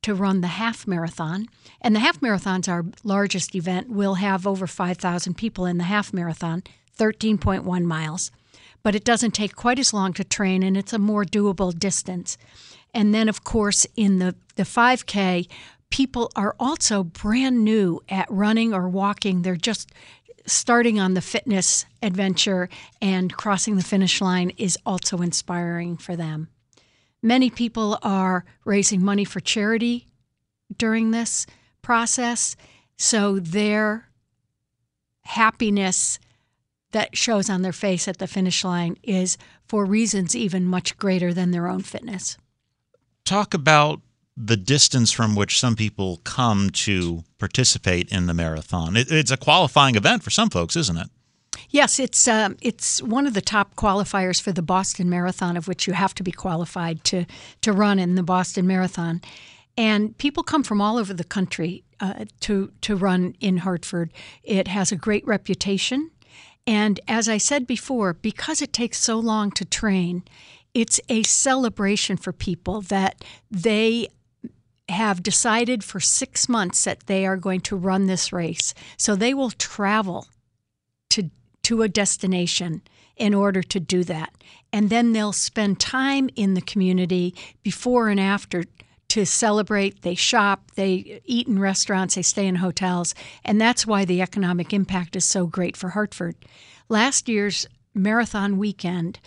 to 0.00 0.14
run 0.14 0.40
the 0.40 0.46
half 0.46 0.86
marathon, 0.86 1.48
and 1.82 1.94
the 1.94 2.00
half 2.00 2.22
marathon's 2.22 2.66
our 2.66 2.86
largest 3.02 3.54
event. 3.54 3.90
We'll 3.90 4.14
have 4.14 4.46
over 4.46 4.66
5,000 4.66 5.34
people 5.34 5.66
in 5.66 5.76
the 5.76 5.84
half 5.84 6.14
marathon, 6.14 6.62
13.1 6.98 7.84
miles 7.84 8.30
but 8.84 8.94
it 8.94 9.02
doesn't 9.02 9.32
take 9.32 9.56
quite 9.56 9.80
as 9.80 9.92
long 9.92 10.12
to 10.12 10.22
train 10.22 10.62
and 10.62 10.76
it's 10.76 10.92
a 10.92 10.98
more 10.98 11.24
doable 11.24 11.76
distance. 11.76 12.38
And 12.92 13.12
then, 13.12 13.28
of 13.28 13.42
course, 13.42 13.88
in 13.96 14.20
the, 14.20 14.36
the 14.54 14.62
5K, 14.62 15.48
people 15.90 16.30
are 16.36 16.54
also 16.60 17.02
brand 17.02 17.64
new 17.64 18.00
at 18.08 18.30
running 18.30 18.72
or 18.72 18.88
walking. 18.88 19.42
They're 19.42 19.56
just 19.56 19.90
starting 20.46 21.00
on 21.00 21.14
the 21.14 21.20
fitness 21.20 21.86
adventure, 22.02 22.68
and 23.00 23.34
crossing 23.34 23.76
the 23.76 23.82
finish 23.82 24.20
line 24.20 24.50
is 24.58 24.78
also 24.84 25.18
inspiring 25.18 25.96
for 25.96 26.16
them. 26.16 26.48
Many 27.22 27.48
people 27.48 27.98
are 28.02 28.44
raising 28.64 29.02
money 29.02 29.24
for 29.24 29.40
charity 29.40 30.08
during 30.76 31.10
this 31.10 31.46
process, 31.80 32.56
so 32.98 33.38
their 33.38 34.08
happiness 35.22 36.18
that 36.94 37.16
shows 37.16 37.50
on 37.50 37.62
their 37.62 37.72
face 37.72 38.08
at 38.08 38.18
the 38.18 38.26
finish 38.26 38.64
line 38.64 38.96
is 39.02 39.36
for 39.66 39.84
reasons 39.84 40.34
even 40.34 40.64
much 40.64 40.96
greater 40.96 41.34
than 41.34 41.50
their 41.50 41.68
own 41.68 41.82
fitness. 41.82 42.38
Talk 43.24 43.52
about 43.52 44.00
the 44.36 44.56
distance 44.56 45.12
from 45.12 45.34
which 45.34 45.58
some 45.58 45.76
people 45.76 46.20
come 46.24 46.70
to 46.70 47.24
participate 47.38 48.10
in 48.10 48.26
the 48.26 48.34
marathon. 48.34 48.96
It, 48.96 49.10
it's 49.10 49.30
a 49.30 49.36
qualifying 49.36 49.96
event 49.96 50.22
for 50.22 50.30
some 50.30 50.50
folks, 50.50 50.76
isn't 50.76 50.96
it? 50.96 51.08
Yes, 51.70 51.98
it's 51.98 52.28
um, 52.28 52.56
it's 52.62 53.02
one 53.02 53.26
of 53.26 53.34
the 53.34 53.40
top 53.40 53.74
qualifiers 53.74 54.40
for 54.40 54.52
the 54.52 54.62
Boston 54.62 55.10
Marathon, 55.10 55.56
of 55.56 55.66
which 55.66 55.86
you 55.86 55.92
have 55.92 56.14
to 56.14 56.22
be 56.22 56.32
qualified 56.32 57.02
to 57.04 57.24
to 57.62 57.72
run 57.72 57.98
in 57.98 58.14
the 58.14 58.22
Boston 58.22 58.66
Marathon. 58.66 59.20
And 59.76 60.16
people 60.18 60.44
come 60.44 60.62
from 60.62 60.80
all 60.80 60.98
over 60.98 61.12
the 61.12 61.24
country 61.24 61.84
uh, 62.00 62.26
to 62.40 62.72
to 62.82 62.96
run 62.96 63.34
in 63.40 63.58
Hartford. 63.58 64.12
It 64.42 64.68
has 64.68 64.92
a 64.92 64.96
great 64.96 65.26
reputation. 65.26 66.10
And 66.66 67.00
as 67.06 67.28
I 67.28 67.38
said 67.38 67.66
before, 67.66 68.14
because 68.14 68.62
it 68.62 68.72
takes 68.72 68.98
so 68.98 69.18
long 69.18 69.50
to 69.52 69.64
train, 69.64 70.22
it's 70.72 71.00
a 71.08 71.22
celebration 71.22 72.16
for 72.16 72.32
people 72.32 72.80
that 72.82 73.22
they 73.50 74.08
have 74.88 75.22
decided 75.22 75.82
for 75.82 76.00
six 76.00 76.48
months 76.48 76.84
that 76.84 77.06
they 77.06 77.26
are 77.26 77.36
going 77.36 77.60
to 77.60 77.76
run 77.76 78.06
this 78.06 78.32
race. 78.32 78.74
So 78.96 79.14
they 79.14 79.32
will 79.32 79.50
travel 79.50 80.26
to, 81.10 81.30
to 81.64 81.82
a 81.82 81.88
destination 81.88 82.82
in 83.16 83.34
order 83.34 83.62
to 83.62 83.80
do 83.80 84.04
that. 84.04 84.34
And 84.72 84.90
then 84.90 85.12
they'll 85.12 85.32
spend 85.32 85.78
time 85.78 86.28
in 86.34 86.54
the 86.54 86.60
community 86.60 87.34
before 87.62 88.08
and 88.08 88.18
after 88.18 88.64
to 89.14 89.24
celebrate. 89.24 90.02
They 90.02 90.16
shop, 90.16 90.72
they 90.74 91.20
eat 91.24 91.46
in 91.46 91.60
restaurants, 91.60 92.16
they 92.16 92.22
stay 92.22 92.48
in 92.48 92.56
hotels, 92.56 93.14
and 93.44 93.60
that's 93.60 93.86
why 93.86 94.04
the 94.04 94.20
economic 94.20 94.72
impact 94.72 95.14
is 95.14 95.24
so 95.24 95.46
great 95.46 95.76
for 95.76 95.90
Hartford. 95.90 96.34
Last 96.88 97.28
year's 97.28 97.64
marathon 97.94 98.58
weekend 98.58 99.20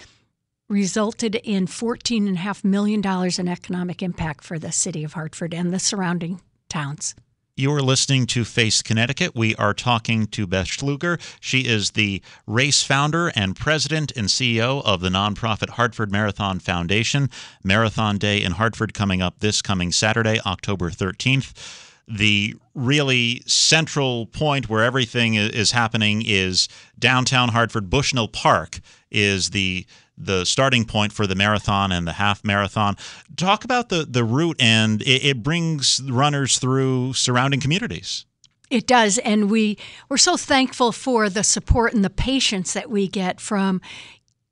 resulted 0.68 1.36
in 1.36 1.68
$14.5 1.68 2.66
million 2.66 3.02
in 3.40 3.48
economic 3.48 4.04
impact 4.04 4.44
for 4.44 4.60
the 4.60 4.74
city 4.74 5.06
of 5.06 5.14
Hartford 5.14 5.54
and 5.54 5.74
the 5.74 5.80
surrounding 5.80 6.42
towns. 6.68 7.16
You're 7.60 7.82
listening 7.82 8.28
to 8.28 8.46
Face 8.46 8.84
Connecticut. 8.84 9.34
We 9.34 9.56
are 9.56 9.74
talking 9.74 10.28
to 10.28 10.46
Beth 10.46 10.68
Schluger. 10.68 11.20
She 11.40 11.62
is 11.62 11.90
the 11.92 12.22
race 12.46 12.84
founder 12.84 13.30
and 13.36 13.56
president 13.56 14.12
and 14.16 14.28
CEO 14.28 14.86
of 14.86 15.02
the 15.02 15.10
nonprofit 15.10 15.70
Hartford 15.70 16.12
Marathon 16.12 16.60
Foundation. 16.60 17.32
Marathon 17.64 18.20
Day 18.20 18.44
in 18.44 18.52
Hartford 18.52 18.94
coming 18.94 19.24
up 19.24 19.40
this 19.40 19.64
coming 19.64 19.92
Saturday, 19.92 20.40
October 20.46 20.92
13th. 20.92 21.88
The 22.08 22.56
really 22.74 23.42
central 23.46 24.28
point 24.28 24.70
where 24.70 24.84
everything 24.84 25.36
is 25.36 25.72
happening 25.72 26.24
is 26.26 26.70
downtown 26.98 27.50
Hartford. 27.50 27.90
Bushnell 27.90 28.28
Park 28.28 28.80
is 29.12 29.50
the 29.50 29.86
the 30.18 30.46
starting 30.46 30.84
point 30.84 31.14
for 31.14 31.28
the 31.28 31.36
marathon 31.36 31.92
and 31.92 32.08
the 32.08 32.14
half 32.14 32.44
marathon. 32.44 32.96
Talk 33.36 33.64
about 33.64 33.90
the 33.90 34.06
the 34.06 34.24
route, 34.24 34.58
and 34.60 35.02
it, 35.02 35.26
it 35.26 35.44
brings 35.44 36.02
runners 36.02 36.58
through 36.60 37.14
surrounding 37.14 37.60
communities. 37.60 38.26
It 38.70 38.86
does, 38.86 39.18
and 39.20 39.50
we 39.50 39.78
we're 40.10 40.18
so 40.18 40.36
thankful 40.36 40.92
for 40.92 41.30
the 41.30 41.44
support 41.44 41.94
and 41.94 42.04
the 42.04 42.10
patience 42.10 42.74
that 42.74 42.90
we 42.90 43.08
get 43.08 43.40
from 43.40 43.82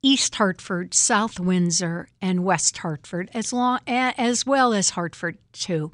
East 0.02 0.36
Hartford, 0.36 0.94
South 0.94 1.40
Windsor, 1.40 2.08
and 2.22 2.44
West 2.44 2.78
Hartford, 2.78 3.30
as 3.34 3.52
long 3.52 3.80
as 3.86 4.46
well 4.46 4.72
as 4.72 4.90
Hartford 4.90 5.38
too, 5.52 5.90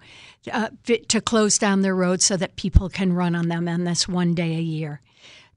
uh, 0.53 0.69
to 1.09 1.21
close 1.21 1.57
down 1.57 1.81
their 1.81 1.95
roads 1.95 2.25
so 2.25 2.37
that 2.37 2.57
people 2.57 2.89
can 2.89 3.13
run 3.13 3.35
on 3.35 3.49
them 3.49 3.69
on 3.69 3.85
this 3.85 4.07
one 4.07 4.35
day 4.35 4.57
a 4.57 4.61
year. 4.61 5.01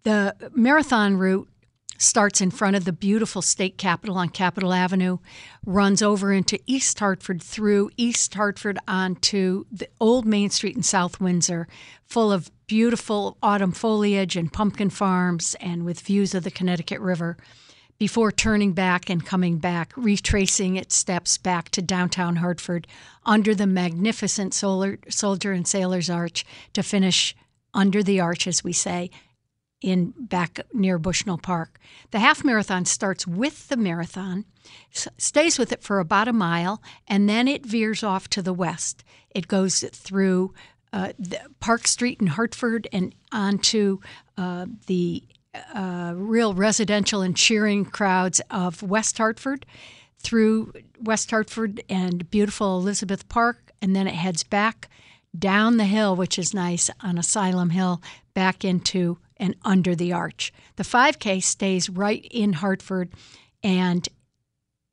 The 0.03 0.35
marathon 0.53 1.17
route 1.17 1.49
starts 1.97 2.41
in 2.41 2.51
front 2.51 2.75
of 2.75 2.85
the 2.85 2.93
beautiful 2.93 3.41
state 3.41 3.77
capitol 3.77 4.17
on 4.17 4.29
Capitol 4.29 4.73
Avenue, 4.73 5.17
runs 5.65 6.01
over 6.01 6.31
into 6.33 6.59
East 6.65 6.99
Hartford 6.99 7.41
through 7.41 7.89
East 7.97 8.33
Hartford 8.33 8.77
onto 8.87 9.65
the 9.71 9.87
old 9.99 10.25
Main 10.25 10.49
Street 10.49 10.75
in 10.75 10.83
South 10.83 11.19
Windsor, 11.19 11.67
full 12.05 12.31
of 12.31 12.51
beautiful 12.67 13.37
autumn 13.41 13.71
foliage 13.71 14.35
and 14.35 14.51
pumpkin 14.51 14.89
farms 14.89 15.55
and 15.59 15.85
with 15.85 15.99
views 16.01 16.35
of 16.35 16.43
the 16.43 16.51
Connecticut 16.51 16.99
River, 16.99 17.37
before 17.97 18.31
turning 18.31 18.73
back 18.73 19.09
and 19.09 19.25
coming 19.25 19.57
back, 19.57 19.93
retracing 19.95 20.75
its 20.75 20.95
steps 20.95 21.37
back 21.37 21.69
to 21.69 21.81
downtown 21.81 22.37
Hartford 22.37 22.87
under 23.25 23.55
the 23.55 23.67
magnificent 23.67 24.53
solar, 24.53 24.99
Soldier 25.09 25.53
and 25.53 25.67
Sailor's 25.67 26.09
Arch 26.09 26.45
to 26.73 26.83
finish 26.83 27.35
under 27.73 28.03
the 28.03 28.19
arch, 28.19 28.47
as 28.47 28.63
we 28.63 28.73
say, 28.73 29.09
in 29.81 30.13
back 30.17 30.59
near 30.73 30.97
Bushnell 30.97 31.37
Park. 31.37 31.79
The 32.11 32.19
half 32.19 32.43
marathon 32.43 32.85
starts 32.85 33.27
with 33.27 33.67
the 33.67 33.77
marathon, 33.77 34.45
stays 34.91 35.59
with 35.59 35.71
it 35.71 35.83
for 35.83 35.99
about 35.99 36.27
a 36.27 36.33
mile, 36.33 36.81
and 37.07 37.29
then 37.29 37.47
it 37.47 37.65
veers 37.65 38.01
off 38.01 38.29
to 38.29 38.41
the 38.41 38.53
west. 38.53 39.03
It 39.29 39.47
goes 39.47 39.81
through 39.81 40.53
uh, 40.91 41.11
Park 41.59 41.87
Street 41.87 42.21
in 42.21 42.27
Hartford 42.27 42.87
and 42.91 43.13
onto 43.31 43.99
uh, 44.37 44.65
the 44.87 45.23
uh, 45.73 46.13
real 46.15 46.53
residential 46.53 47.21
and 47.21 47.35
cheering 47.35 47.85
crowds 47.85 48.41
of 48.49 48.83
West 48.83 49.17
Hartford 49.17 49.65
through 50.19 50.73
West 50.99 51.29
Hartford 51.29 51.83
and 51.89 52.29
beautiful 52.29 52.79
Elizabeth 52.79 53.27
Park, 53.29 53.71
and 53.81 53.95
then 53.95 54.07
it 54.07 54.15
heads 54.15 54.43
back 54.43 54.89
down 55.37 55.77
the 55.77 55.85
hill, 55.85 56.15
which 56.15 56.39
is 56.39 56.53
nice 56.53 56.89
on 57.01 57.17
Asylum 57.17 57.71
Hill, 57.71 58.01
back 58.33 58.63
into 58.63 59.17
and 59.37 59.55
under 59.63 59.95
the 59.95 60.13
arch. 60.13 60.53
The 60.77 60.83
5K 60.83 61.43
stays 61.43 61.89
right 61.89 62.25
in 62.31 62.53
Hartford 62.53 63.09
and 63.63 64.07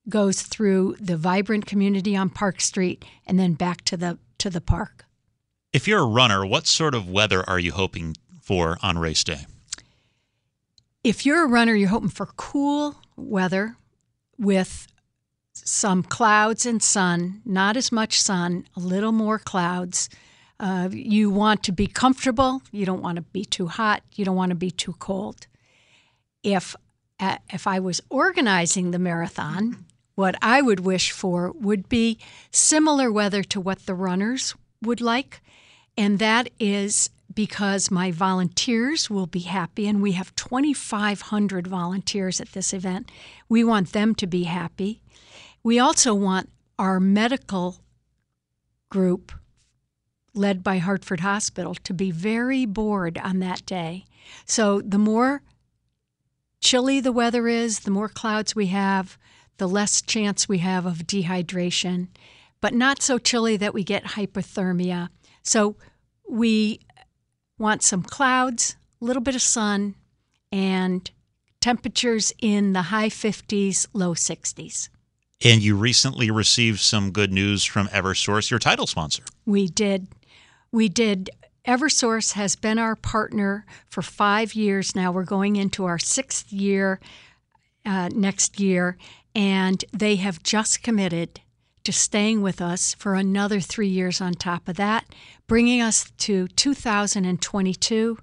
goes 0.08 0.42
through 0.42 0.96
the 0.98 1.16
vibrant 1.16 1.66
community 1.66 2.16
on 2.16 2.28
Park 2.28 2.60
Street 2.60 3.04
and 3.26 3.38
then 3.38 3.54
back 3.54 3.82
to 3.84 3.96
the 3.96 4.18
to 4.38 4.50
the 4.50 4.60
park. 4.60 5.04
If 5.72 5.86
you're 5.86 6.00
a 6.00 6.06
runner, 6.06 6.44
what 6.44 6.66
sort 6.66 6.94
of 6.94 7.08
weather 7.08 7.48
are 7.48 7.60
you 7.60 7.70
hoping 7.70 8.16
for 8.40 8.76
on 8.82 8.98
race 8.98 9.22
day? 9.22 9.46
If 11.04 11.26
you're 11.26 11.44
a 11.44 11.48
runner, 11.48 11.74
you're 11.74 11.88
hoping 11.88 12.08
for 12.08 12.26
cool 12.36 12.96
weather 13.16 13.76
with 14.38 14.86
some 15.52 16.02
clouds 16.04 16.64
and 16.64 16.80
sun, 16.80 17.42
not 17.44 17.76
as 17.76 17.90
much 17.90 18.20
sun, 18.20 18.66
a 18.76 18.80
little 18.80 19.10
more 19.10 19.38
clouds. 19.38 20.08
Uh, 20.60 20.88
you 20.92 21.28
want 21.28 21.64
to 21.64 21.72
be 21.72 21.88
comfortable. 21.88 22.62
You 22.70 22.86
don't 22.86 23.02
want 23.02 23.16
to 23.16 23.22
be 23.22 23.44
too 23.44 23.66
hot. 23.66 24.02
You 24.14 24.24
don't 24.24 24.36
want 24.36 24.50
to 24.50 24.56
be 24.56 24.70
too 24.70 24.94
cold. 24.94 25.48
If 26.44 26.76
uh, 27.18 27.38
if 27.52 27.66
I 27.66 27.80
was 27.80 28.00
organizing 28.08 28.90
the 28.90 28.98
marathon, 28.98 29.84
what 30.14 30.36
I 30.40 30.62
would 30.62 30.80
wish 30.80 31.10
for 31.10 31.50
would 31.52 31.88
be 31.88 32.18
similar 32.50 33.10
weather 33.10 33.42
to 33.44 33.60
what 33.60 33.86
the 33.86 33.94
runners 33.94 34.54
would 34.82 35.00
like, 35.00 35.40
and 35.96 36.18
that 36.20 36.48
is 36.60 37.10
because 37.34 37.90
my 37.90 38.10
volunteers 38.10 39.08
will 39.08 39.26
be 39.26 39.40
happy, 39.40 39.86
and 39.86 40.02
we 40.02 40.12
have 40.12 40.34
2,500 40.36 41.66
volunteers 41.66 42.40
at 42.40 42.52
this 42.52 42.72
event. 42.72 43.10
We 43.48 43.64
want 43.64 43.92
them 43.92 44.14
to 44.16 44.26
be 44.26 44.44
happy. 44.44 45.00
We 45.62 45.78
also 45.78 46.14
want 46.14 46.50
our 46.78 46.98
medical 46.98 47.78
group, 48.90 49.32
led 50.34 50.62
by 50.62 50.78
Hartford 50.78 51.20
Hospital, 51.20 51.74
to 51.74 51.94
be 51.94 52.10
very 52.10 52.66
bored 52.66 53.18
on 53.18 53.38
that 53.38 53.64
day. 53.66 54.04
So 54.44 54.80
the 54.80 54.98
more 54.98 55.42
chilly 56.60 57.00
the 57.00 57.12
weather 57.12 57.48
is, 57.48 57.80
the 57.80 57.90
more 57.90 58.08
clouds 58.08 58.54
we 58.54 58.66
have, 58.68 59.18
the 59.58 59.68
less 59.68 60.02
chance 60.02 60.48
we 60.48 60.58
have 60.58 60.86
of 60.86 61.06
dehydration, 61.06 62.08
but 62.60 62.74
not 62.74 63.02
so 63.02 63.18
chilly 63.18 63.56
that 63.56 63.74
we 63.74 63.84
get 63.84 64.04
hypothermia. 64.04 65.08
So 65.42 65.76
we 66.28 66.80
want 67.58 67.82
some 67.82 68.02
clouds, 68.02 68.76
a 69.00 69.04
little 69.04 69.22
bit 69.22 69.34
of 69.34 69.42
sun, 69.42 69.94
and 70.50 71.10
temperatures 71.60 72.32
in 72.40 72.72
the 72.72 72.82
high 72.82 73.08
50s, 73.08 73.86
low 73.92 74.14
60s. 74.14 74.88
And 75.44 75.62
you 75.62 75.76
recently 75.76 76.30
received 76.30 76.80
some 76.80 77.10
good 77.10 77.32
news 77.32 77.64
from 77.64 77.88
Eversource, 77.88 78.50
your 78.50 78.60
title 78.60 78.86
sponsor. 78.86 79.24
We 79.44 79.68
did. 79.68 80.08
We 80.70 80.88
did. 80.88 81.30
Eversource 81.66 82.32
has 82.32 82.56
been 82.56 82.78
our 82.78 82.96
partner 82.96 83.66
for 83.88 84.02
five 84.02 84.54
years 84.54 84.94
now. 84.94 85.12
We're 85.12 85.24
going 85.24 85.56
into 85.56 85.84
our 85.84 85.98
sixth 85.98 86.52
year 86.52 87.00
uh, 87.84 88.10
next 88.14 88.60
year, 88.60 88.96
and 89.34 89.84
they 89.92 90.16
have 90.16 90.42
just 90.42 90.82
committed 90.82 91.40
to 91.84 91.92
staying 91.92 92.42
with 92.42 92.60
us 92.60 92.94
for 92.94 93.14
another 93.14 93.60
three 93.60 93.88
years 93.88 94.20
on 94.20 94.34
top 94.34 94.68
of 94.68 94.76
that, 94.76 95.06
bringing 95.46 95.80
us 95.80 96.10
to 96.18 96.48
2022, 96.48 98.18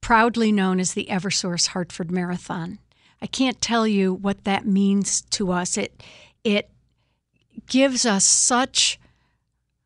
proudly 0.00 0.52
known 0.52 0.80
as 0.80 0.94
the 0.94 1.06
Eversource 1.10 1.68
Hartford 1.68 2.10
Marathon. 2.10 2.78
I 3.22 3.26
can't 3.26 3.60
tell 3.60 3.86
you 3.86 4.14
what 4.14 4.44
that 4.44 4.66
means 4.66 5.20
to 5.22 5.52
us. 5.52 5.76
It 5.76 6.02
it 6.42 6.70
gives 7.66 8.06
us 8.06 8.24
such 8.24 8.98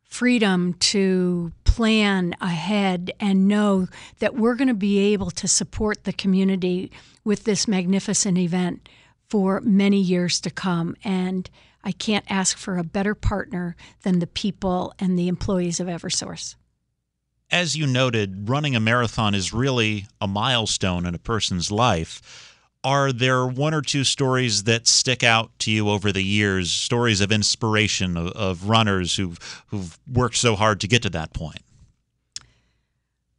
freedom 0.05 0.73
to 0.75 1.51
plan 1.65 2.33
ahead 2.39 3.11
and 3.19 3.49
know 3.49 3.87
that 4.19 4.33
we're 4.33 4.55
going 4.55 4.69
to 4.69 4.73
be 4.73 5.11
able 5.11 5.29
to 5.29 5.47
support 5.47 6.05
the 6.05 6.13
community 6.13 6.89
with 7.25 7.43
this 7.43 7.67
magnificent 7.67 8.37
event 8.37 8.87
for 9.27 9.59
many 9.59 9.99
years 9.99 10.39
to 10.39 10.49
come. 10.49 10.95
And 11.03 11.49
I 11.85 11.91
can't 11.91 12.25
ask 12.27 12.57
for 12.57 12.77
a 12.77 12.83
better 12.83 13.13
partner 13.13 13.75
than 14.01 14.17
the 14.17 14.27
people 14.27 14.93
and 14.97 15.17
the 15.17 15.27
employees 15.27 15.79
of 15.79 15.87
Eversource. 15.87 16.55
As 17.51 17.77
you 17.77 17.85
noted, 17.85 18.49
running 18.49 18.75
a 18.75 18.79
marathon 18.79 19.35
is 19.35 19.53
really 19.53 20.07
a 20.19 20.27
milestone 20.27 21.05
in 21.05 21.13
a 21.13 21.19
person's 21.19 21.71
life. 21.71 22.57
Are 22.83 23.11
there 23.11 23.45
one 23.45 23.73
or 23.73 23.81
two 23.81 24.03
stories 24.03 24.63
that 24.63 24.87
stick 24.87 25.23
out 25.23 25.51
to 25.59 25.71
you 25.71 25.89
over 25.89 26.11
the 26.11 26.23
years, 26.23 26.71
stories 26.71 27.21
of 27.21 27.31
inspiration 27.31 28.17
of, 28.17 28.31
of 28.31 28.67
runners 28.67 29.15
who've, 29.15 29.63
who've 29.67 29.97
worked 30.11 30.37
so 30.37 30.55
hard 30.55 30.81
to 30.81 30.87
get 30.87 31.03
to 31.03 31.09
that 31.11 31.33
point? 31.33 31.61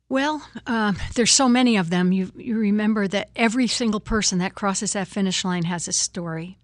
Well, 0.08 0.48
uh, 0.68 0.92
there's 1.16 1.32
so 1.32 1.48
many 1.48 1.76
of 1.76 1.90
them. 1.90 2.12
You, 2.12 2.30
you 2.36 2.56
remember 2.56 3.08
that 3.08 3.30
every 3.34 3.66
single 3.66 3.98
person 3.98 4.38
that 4.38 4.54
crosses 4.54 4.92
that 4.92 5.08
finish 5.08 5.44
line 5.44 5.64
has 5.64 5.88
a 5.88 5.92
story. 5.92 6.58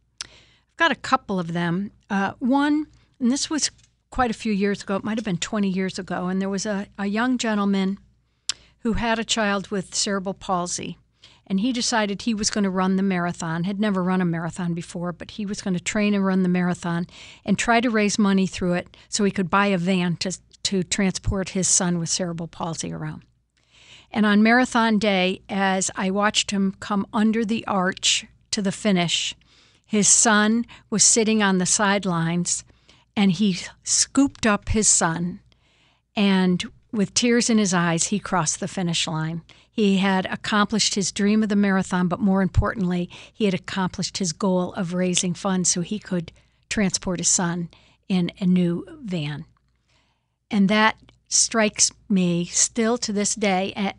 Got 0.82 0.90
a 0.90 0.96
couple 0.96 1.38
of 1.38 1.52
them. 1.52 1.92
Uh, 2.10 2.32
one, 2.40 2.88
and 3.20 3.30
this 3.30 3.48
was 3.48 3.70
quite 4.10 4.32
a 4.32 4.34
few 4.34 4.52
years 4.52 4.82
ago, 4.82 4.96
it 4.96 5.04
might 5.04 5.16
have 5.16 5.24
been 5.24 5.38
20 5.38 5.68
years 5.68 5.96
ago, 5.96 6.26
and 6.26 6.42
there 6.42 6.48
was 6.48 6.66
a, 6.66 6.88
a 6.98 7.06
young 7.06 7.38
gentleman 7.38 7.98
who 8.80 8.94
had 8.94 9.20
a 9.20 9.24
child 9.24 9.68
with 9.68 9.94
cerebral 9.94 10.34
palsy. 10.34 10.98
And 11.46 11.60
he 11.60 11.72
decided 11.72 12.22
he 12.22 12.34
was 12.34 12.50
going 12.50 12.64
to 12.64 12.70
run 12.70 12.96
the 12.96 13.04
marathon, 13.04 13.62
had 13.62 13.78
never 13.78 14.02
run 14.02 14.20
a 14.20 14.24
marathon 14.24 14.74
before, 14.74 15.12
but 15.12 15.30
he 15.30 15.46
was 15.46 15.62
going 15.62 15.74
to 15.74 15.80
train 15.80 16.14
and 16.14 16.26
run 16.26 16.42
the 16.42 16.48
marathon 16.48 17.06
and 17.44 17.56
try 17.56 17.80
to 17.80 17.88
raise 17.88 18.18
money 18.18 18.48
through 18.48 18.72
it 18.72 18.96
so 19.08 19.22
he 19.22 19.30
could 19.30 19.48
buy 19.48 19.66
a 19.68 19.78
van 19.78 20.16
to, 20.16 20.36
to 20.64 20.82
transport 20.82 21.50
his 21.50 21.68
son 21.68 22.00
with 22.00 22.08
cerebral 22.08 22.48
palsy 22.48 22.92
around. 22.92 23.22
And 24.10 24.26
on 24.26 24.42
marathon 24.42 24.98
day, 24.98 25.42
as 25.48 25.92
I 25.94 26.10
watched 26.10 26.50
him 26.50 26.74
come 26.80 27.06
under 27.12 27.44
the 27.44 27.64
arch 27.68 28.26
to 28.50 28.60
the 28.60 28.72
finish, 28.72 29.36
his 29.92 30.08
son 30.08 30.64
was 30.88 31.04
sitting 31.04 31.42
on 31.42 31.58
the 31.58 31.66
sidelines 31.66 32.64
and 33.14 33.30
he 33.30 33.58
scooped 33.84 34.46
up 34.46 34.70
his 34.70 34.88
son 34.88 35.38
and 36.16 36.64
with 36.92 37.12
tears 37.12 37.50
in 37.50 37.58
his 37.58 37.74
eyes, 37.74 38.04
he 38.04 38.18
crossed 38.18 38.58
the 38.58 38.68
finish 38.68 39.06
line. 39.06 39.42
He 39.70 39.98
had 39.98 40.24
accomplished 40.24 40.94
his 40.94 41.12
dream 41.12 41.42
of 41.42 41.50
the 41.50 41.56
marathon, 41.56 42.08
but 42.08 42.20
more 42.20 42.40
importantly, 42.40 43.10
he 43.34 43.44
had 43.44 43.52
accomplished 43.52 44.16
his 44.16 44.32
goal 44.32 44.72
of 44.72 44.94
raising 44.94 45.34
funds 45.34 45.70
so 45.70 45.82
he 45.82 45.98
could 45.98 46.32
transport 46.70 47.20
his 47.20 47.28
son 47.28 47.68
in 48.08 48.32
a 48.40 48.46
new 48.46 48.86
van. 49.02 49.44
And 50.50 50.70
that 50.70 50.96
strikes 51.28 51.90
me 52.08 52.46
still 52.46 52.96
to 52.96 53.12
this 53.12 53.34
day 53.34 53.92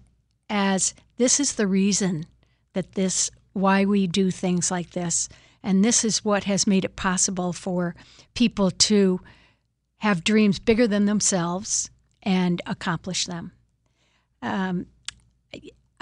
as 0.49 0.95
this 1.17 1.39
is 1.39 1.53
the 1.53 1.67
reason 1.67 2.25
that 2.73 2.93
this 2.93 3.29
why 3.53 3.85
we 3.85 4.07
do 4.07 4.31
things 4.31 4.71
like 4.71 4.89
this 4.89 5.29
and 5.63 5.83
this 5.83 6.03
is 6.03 6.25
what 6.25 6.43
has 6.43 6.67
made 6.67 6.83
it 6.83 6.95
possible 6.95 7.53
for 7.53 7.95
people 8.33 8.69
to 8.69 9.21
have 9.97 10.23
dreams 10.23 10.59
bigger 10.59 10.87
than 10.87 11.05
themselves 11.05 11.89
and 12.21 12.61
accomplish 12.65 13.25
them. 13.25 13.53
Um, 14.41 14.87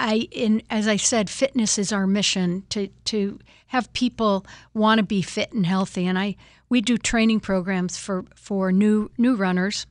I, 0.00 0.26
in, 0.32 0.62
as 0.68 0.88
I 0.88 0.96
said, 0.96 1.30
fitness 1.30 1.78
is 1.78 1.92
our 1.92 2.08
mission 2.08 2.64
to 2.70 2.88
to 3.04 3.38
have 3.68 3.92
people 3.92 4.44
want 4.74 4.98
to 4.98 5.04
be 5.04 5.22
fit 5.22 5.52
and 5.52 5.64
healthy. 5.64 6.06
And 6.06 6.18
I 6.18 6.34
we 6.68 6.80
do 6.80 6.98
training 6.98 7.38
programs 7.38 7.96
for 7.96 8.24
for 8.34 8.72
new 8.72 9.12
new 9.16 9.36
runners, 9.36 9.86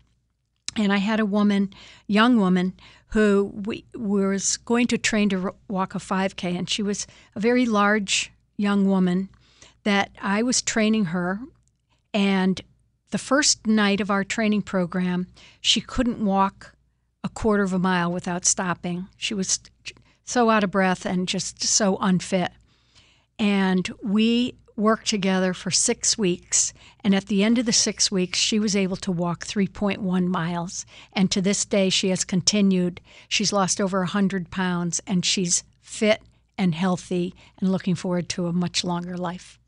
and 0.76 0.92
I 0.92 0.98
had 0.98 1.22
a 1.22 1.26
woman, 1.26 1.72
young 2.08 2.38
woman, 2.38 2.74
who 3.08 3.54
we, 3.66 3.86
was 3.96 4.58
going 4.58 4.88
to 4.88 4.98
train 4.98 5.30
to 5.30 5.56
walk 5.70 5.96
a 5.96 6.00
5K, 6.00 6.58
and 6.58 6.70
she 6.70 6.84
was 6.84 7.08
a 7.36 7.40
very 7.40 7.66
large 7.66 8.34
young 8.58 8.86
woman 8.86 9.30
that 9.84 10.12
I 10.22 10.44
was 10.44 10.62
training 10.62 11.06
her. 11.06 11.40
And 12.14 12.62
the 13.12 13.18
first 13.18 13.68
night 13.68 14.02
of 14.02 14.12
our 14.12 14.24
training 14.24 14.64
program, 14.64 15.28
she 15.60 15.82
couldn't 15.82 16.24
walk 16.24 16.76
a 17.24 17.30
quarter 17.30 17.64
of 17.64 17.74
a 17.74 17.80
mile 17.80 18.12
without 18.12 18.46
stopping. 18.46 19.08
She 19.18 19.34
was 19.34 19.60
so 20.24 20.50
out 20.50 20.64
of 20.64 20.72
breath 20.72 21.06
and 21.06 21.28
just 21.28 21.64
so 21.64 21.98
unfit. 21.98 22.52
And 23.38 23.90
we 24.02 24.56
worked 24.76 25.08
together 25.08 25.54
for 25.54 25.72
six 25.72 26.18
weeks. 26.18 26.74
And 27.04 27.14
at 27.14 27.28
the 27.28 27.44
end 27.44 27.58
of 27.58 27.66
the 27.66 27.74
six 27.74 28.12
weeks, 28.12 28.40
she 28.40 28.60
was 28.60 28.76
able 28.76 28.98
to 28.98 29.12
walk 29.12 29.46
3.1 29.46 30.28
miles. 30.28 30.86
And 31.14 31.30
to 31.32 31.42
this 31.42 31.66
day, 31.66 31.90
she 31.90 32.10
has 32.10 32.24
continued. 32.24 33.02
She's 33.28 33.54
lost 33.54 33.80
over 33.80 34.00
100 34.00 34.52
pounds 34.52 35.02
and 35.06 35.26
she's 35.26 35.64
fit 35.82 36.22
and 36.58 36.76
healthy 36.76 37.34
and 37.60 37.72
looking 37.72 37.96
forward 37.96 38.30
to 38.30 38.48
a 38.48 38.54
much 38.54 38.84
longer 38.84 39.18
life. 39.18 39.60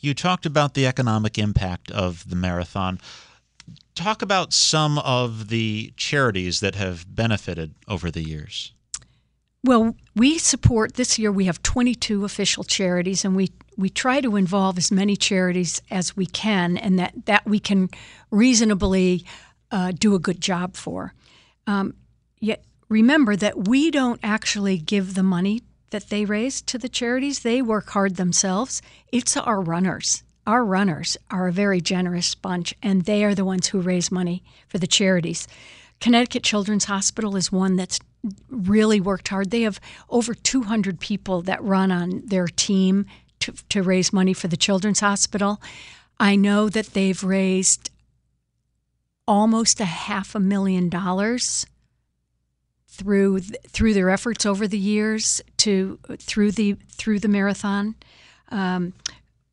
You 0.00 0.14
talked 0.14 0.46
about 0.46 0.74
the 0.74 0.86
economic 0.86 1.38
impact 1.38 1.90
of 1.90 2.28
the 2.28 2.36
marathon. 2.36 3.00
Talk 3.94 4.22
about 4.22 4.52
some 4.52 4.98
of 4.98 5.48
the 5.48 5.92
charities 5.96 6.60
that 6.60 6.74
have 6.74 7.06
benefited 7.14 7.74
over 7.88 8.10
the 8.10 8.22
years. 8.22 8.72
Well, 9.64 9.96
we 10.14 10.36
support 10.36 10.94
this 10.94 11.18
year. 11.18 11.32
We 11.32 11.46
have 11.46 11.62
22 11.62 12.24
official 12.24 12.64
charities, 12.64 13.24
and 13.24 13.34
we 13.34 13.50
we 13.76 13.88
try 13.88 14.20
to 14.20 14.36
involve 14.36 14.76
as 14.76 14.92
many 14.92 15.16
charities 15.16 15.80
as 15.90 16.14
we 16.14 16.26
can, 16.26 16.76
and 16.76 16.98
that 16.98 17.14
that 17.24 17.46
we 17.46 17.58
can 17.58 17.88
reasonably 18.30 19.24
uh, 19.70 19.92
do 19.92 20.14
a 20.14 20.18
good 20.18 20.40
job 20.40 20.76
for. 20.76 21.14
Um, 21.66 21.94
yet 22.40 22.62
remember 22.90 23.36
that 23.36 23.66
we 23.66 23.90
don't 23.90 24.20
actually 24.22 24.76
give 24.76 25.14
the 25.14 25.22
money 25.22 25.62
that 25.90 26.08
they 26.08 26.24
raise 26.24 26.60
to 26.62 26.78
the 26.78 26.88
charities. 26.88 27.40
They 27.40 27.62
work 27.62 27.90
hard 27.90 28.16
themselves. 28.16 28.82
It's 29.12 29.36
our 29.36 29.60
runners 29.60 30.22
our 30.46 30.64
runners 30.64 31.16
are 31.30 31.48
a 31.48 31.52
very 31.52 31.80
generous 31.80 32.34
bunch, 32.34 32.74
and 32.82 33.02
they 33.02 33.24
are 33.24 33.34
the 33.34 33.44
ones 33.44 33.68
who 33.68 33.80
raise 33.80 34.10
money 34.10 34.42
for 34.68 34.78
the 34.78 34.86
charities. 34.86 35.48
Connecticut 36.00 36.42
Children's 36.42 36.84
Hospital 36.84 37.36
is 37.36 37.50
one 37.50 37.76
that's 37.76 37.98
really 38.50 39.00
worked 39.00 39.28
hard. 39.28 39.50
They 39.50 39.62
have 39.62 39.80
over 40.10 40.34
200 40.34 41.00
people 41.00 41.42
that 41.42 41.62
run 41.62 41.90
on 41.90 42.22
their 42.26 42.46
team 42.46 43.06
to, 43.40 43.52
to 43.70 43.82
raise 43.82 44.12
money 44.12 44.34
for 44.34 44.48
the 44.48 44.56
Children's 44.56 45.00
Hospital. 45.00 45.60
I 46.18 46.36
know 46.36 46.68
that 46.68 46.88
they've 46.88 47.22
raised 47.22 47.90
almost 49.26 49.80
a 49.80 49.86
half 49.86 50.34
a 50.34 50.40
million 50.40 50.88
dollars 50.90 51.66
through 52.94 53.40
through 53.40 53.94
their 53.94 54.10
efforts 54.10 54.46
over 54.46 54.68
the 54.68 54.78
years 54.78 55.42
to 55.58 55.98
through 56.18 56.52
the 56.52 56.76
through 56.90 57.18
the 57.18 57.28
marathon. 57.28 57.94
Um, 58.50 58.92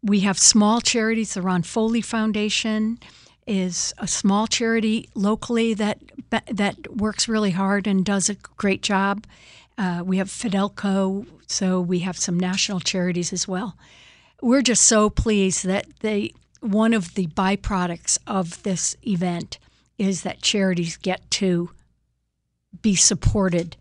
we 0.04 0.22
have 0.22 0.38
small 0.38 0.82
charities. 0.82 1.34
The 1.34 1.42
Ron 1.42 1.64
Foley 1.64 2.02
Foundation 2.02 3.00
is 3.48 3.94
a 3.98 4.08
small 4.08 4.48
charity 4.48 5.10
locally 5.16 5.74
that 5.74 6.00
that 6.30 6.96
works 6.96 7.28
really 7.28 7.52
hard 7.52 7.88
and 7.88 8.06
does 8.06 8.30
a 8.30 8.36
great 8.36 8.82
job. 8.82 9.26
Uh, 9.78 10.04
we 10.06 10.18
have 10.18 10.28
Fidelco, 10.28 11.26
so 11.48 11.82
we 11.82 12.00
have 12.00 12.18
some 12.18 12.40
national 12.40 12.80
charities 12.80 13.34
as 13.34 13.48
well. 13.48 13.76
We're 14.42 14.62
just 14.62 14.84
so 14.84 15.10
pleased 15.10 15.66
that 15.66 15.88
they 16.02 16.34
one 16.60 16.94
of 16.94 17.16
the 17.16 17.26
byproducts 17.28 18.20
of 18.28 18.62
this 18.62 18.96
event 19.06 19.58
is 19.98 20.22
that 20.22 20.42
charities 20.42 20.98
get 20.98 21.30
to 21.32 21.72
be 22.82 22.96
supported 22.96 23.78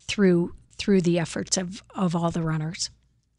through 0.00 0.54
through 0.76 1.02
the 1.02 1.18
efforts 1.18 1.58
of, 1.58 1.82
of 1.94 2.16
all 2.16 2.30
the 2.30 2.42
runners. 2.42 2.88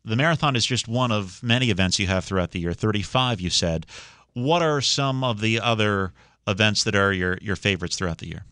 The 0.05 0.15
marathon 0.15 0.55
is 0.55 0.63
just 0.63 0.87
one 0.87 1.11
of 1.11 1.41
many 1.41 1.71
events 1.71 1.97
you 1.97 2.05
have 2.05 2.23
throughout 2.23 2.51
the 2.51 2.59
year. 2.59 2.73
35, 2.73 3.41
you 3.41 3.49
said. 3.49 3.87
What 4.33 4.61
are 4.61 4.79
some 4.79 5.23
of 5.23 5.41
the 5.41 5.59
other 5.59 6.13
events 6.47 6.83
that 6.83 6.95
are 6.95 7.11
your, 7.11 7.39
your 7.41 7.55
favorites 7.55 7.95
throughout 7.95 8.19
the 8.19 8.27
year? 8.27 8.45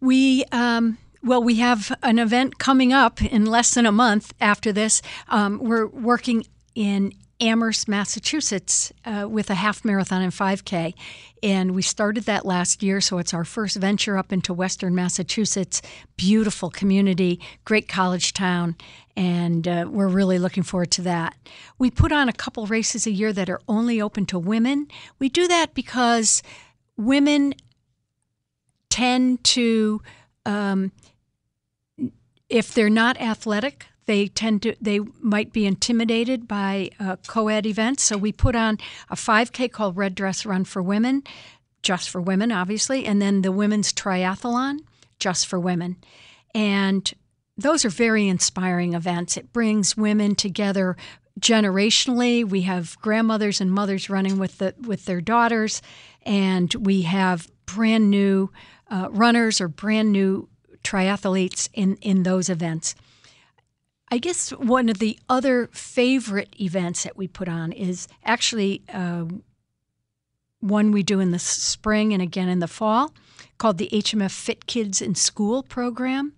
We 0.00 0.44
um, 0.52 0.96
well, 1.22 1.42
we 1.42 1.56
have 1.56 1.96
an 2.02 2.18
event 2.18 2.58
coming 2.58 2.92
up 2.92 3.22
in 3.22 3.44
less 3.44 3.74
than 3.74 3.86
a 3.86 3.92
month 3.92 4.32
after 4.40 4.72
this. 4.72 5.02
Um, 5.28 5.58
we're 5.58 5.86
working 5.86 6.44
in 6.74 7.12
Amherst, 7.40 7.86
Massachusetts, 7.86 8.92
uh, 9.04 9.28
with 9.28 9.48
a 9.48 9.54
half 9.54 9.84
marathon 9.84 10.22
and 10.22 10.32
5K. 10.32 10.94
And 11.42 11.72
we 11.72 11.82
started 11.82 12.24
that 12.24 12.44
last 12.44 12.82
year, 12.82 13.00
so 13.00 13.18
it's 13.18 13.32
our 13.32 13.44
first 13.44 13.76
venture 13.76 14.18
up 14.18 14.32
into 14.32 14.52
Western 14.52 14.94
Massachusetts. 14.94 15.80
Beautiful 16.16 16.68
community, 16.68 17.40
great 17.64 17.86
college 17.86 18.32
town, 18.32 18.76
and 19.16 19.68
uh, 19.68 19.86
we're 19.88 20.08
really 20.08 20.38
looking 20.38 20.64
forward 20.64 20.90
to 20.92 21.02
that. 21.02 21.36
We 21.78 21.90
put 21.90 22.10
on 22.10 22.28
a 22.28 22.32
couple 22.32 22.66
races 22.66 23.06
a 23.06 23.12
year 23.12 23.32
that 23.32 23.48
are 23.48 23.60
only 23.68 24.00
open 24.00 24.26
to 24.26 24.38
women. 24.38 24.88
We 25.20 25.28
do 25.28 25.46
that 25.46 25.74
because 25.74 26.42
women 26.96 27.54
tend 28.90 29.44
to, 29.44 30.02
um, 30.44 30.90
if 32.48 32.74
they're 32.74 32.90
not 32.90 33.20
athletic, 33.20 33.86
they 34.08 34.26
tend 34.26 34.62
to 34.62 34.74
they 34.80 35.00
might 35.20 35.52
be 35.52 35.66
intimidated 35.66 36.48
by 36.48 36.90
uh, 36.98 37.16
co-ed 37.26 37.66
events. 37.66 38.02
So 38.02 38.16
we 38.16 38.32
put 38.32 38.56
on 38.56 38.78
a 39.10 39.14
5k 39.14 39.70
called 39.70 39.98
red 39.98 40.14
dress 40.14 40.46
run 40.46 40.64
for 40.64 40.82
women 40.82 41.22
just 41.82 42.08
for 42.10 42.20
women 42.20 42.50
obviously 42.50 43.04
and 43.04 43.22
then 43.22 43.42
the 43.42 43.52
women's 43.52 43.92
triathlon 43.92 44.80
just 45.20 45.46
for 45.46 45.60
women. 45.60 45.96
And 46.54 47.12
those 47.56 47.84
are 47.84 47.90
very 47.90 48.26
inspiring 48.26 48.94
events. 48.94 49.36
It 49.36 49.52
brings 49.52 49.94
women 49.94 50.34
together 50.34 50.96
generationally. 51.38 52.48
We 52.48 52.62
have 52.62 52.98
grandmothers 53.00 53.60
and 53.60 53.70
mothers 53.70 54.08
running 54.08 54.38
with 54.38 54.56
the 54.56 54.74
with 54.80 55.04
their 55.04 55.20
daughters 55.20 55.82
and 56.22 56.72
we 56.74 57.02
have 57.02 57.50
brand 57.66 58.10
new 58.10 58.50
uh, 58.90 59.08
runners 59.10 59.60
or 59.60 59.68
brand 59.68 60.12
new 60.12 60.48
triathletes 60.82 61.68
in 61.74 61.96
in 61.96 62.22
those 62.22 62.48
events 62.48 62.94
I 64.10 64.18
guess 64.18 64.50
one 64.50 64.88
of 64.88 64.98
the 64.98 65.18
other 65.28 65.68
favorite 65.72 66.54
events 66.60 67.02
that 67.04 67.16
we 67.16 67.28
put 67.28 67.48
on 67.48 67.72
is 67.72 68.08
actually 68.24 68.82
uh, 68.92 69.26
one 70.60 70.92
we 70.92 71.02
do 71.02 71.20
in 71.20 71.30
the 71.30 71.38
spring 71.38 72.12
and 72.12 72.22
again 72.22 72.48
in 72.48 72.58
the 72.58 72.68
fall 72.68 73.12
called 73.58 73.78
the 73.78 73.90
HMF 73.92 74.30
Fit 74.30 74.66
Kids 74.66 75.02
in 75.02 75.14
School 75.14 75.62
program. 75.62 76.32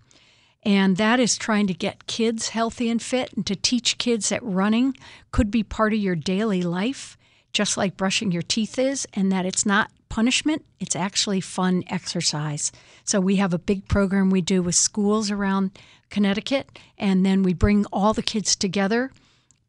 And 0.63 0.97
that 0.97 1.19
is 1.19 1.37
trying 1.37 1.65
to 1.67 1.73
get 1.73 2.05
kids 2.07 2.49
healthy 2.49 2.89
and 2.89 3.01
fit 3.01 3.33
and 3.33 3.45
to 3.47 3.55
teach 3.55 3.97
kids 3.97 4.29
that 4.29 4.43
running 4.43 4.95
could 5.31 5.49
be 5.49 5.63
part 5.63 5.93
of 5.93 5.99
your 5.99 6.15
daily 6.15 6.61
life, 6.61 7.17
just 7.51 7.77
like 7.77 7.97
brushing 7.97 8.31
your 8.31 8.43
teeth 8.43 8.77
is, 8.77 9.07
and 9.13 9.31
that 9.31 9.45
it's 9.45 9.65
not 9.65 9.89
punishment, 10.11 10.63
it's 10.79 10.95
actually 10.95 11.41
fun 11.41 11.83
exercise. 11.87 12.71
So 13.03 13.19
we 13.19 13.37
have 13.37 13.53
a 13.53 13.59
big 13.59 13.87
program 13.87 14.29
we 14.29 14.41
do 14.41 14.61
with 14.61 14.75
schools 14.75 15.31
around 15.31 15.71
Connecticut, 16.09 16.77
and 16.97 17.25
then 17.25 17.41
we 17.41 17.53
bring 17.53 17.85
all 17.91 18.13
the 18.13 18.21
kids 18.21 18.55
together 18.55 19.11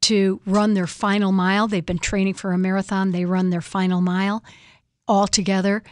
to 0.03 0.41
run 0.45 0.75
their 0.75 0.89
final 0.89 1.33
mile. 1.33 1.69
They've 1.69 1.87
been 1.87 1.99
training 1.99 2.35
for 2.35 2.53
a 2.53 2.59
marathon, 2.59 3.13
they 3.13 3.25
run 3.25 3.51
their 3.51 3.61
final 3.61 4.01
mile 4.01 4.43
all 5.09 5.27
together 5.27 5.83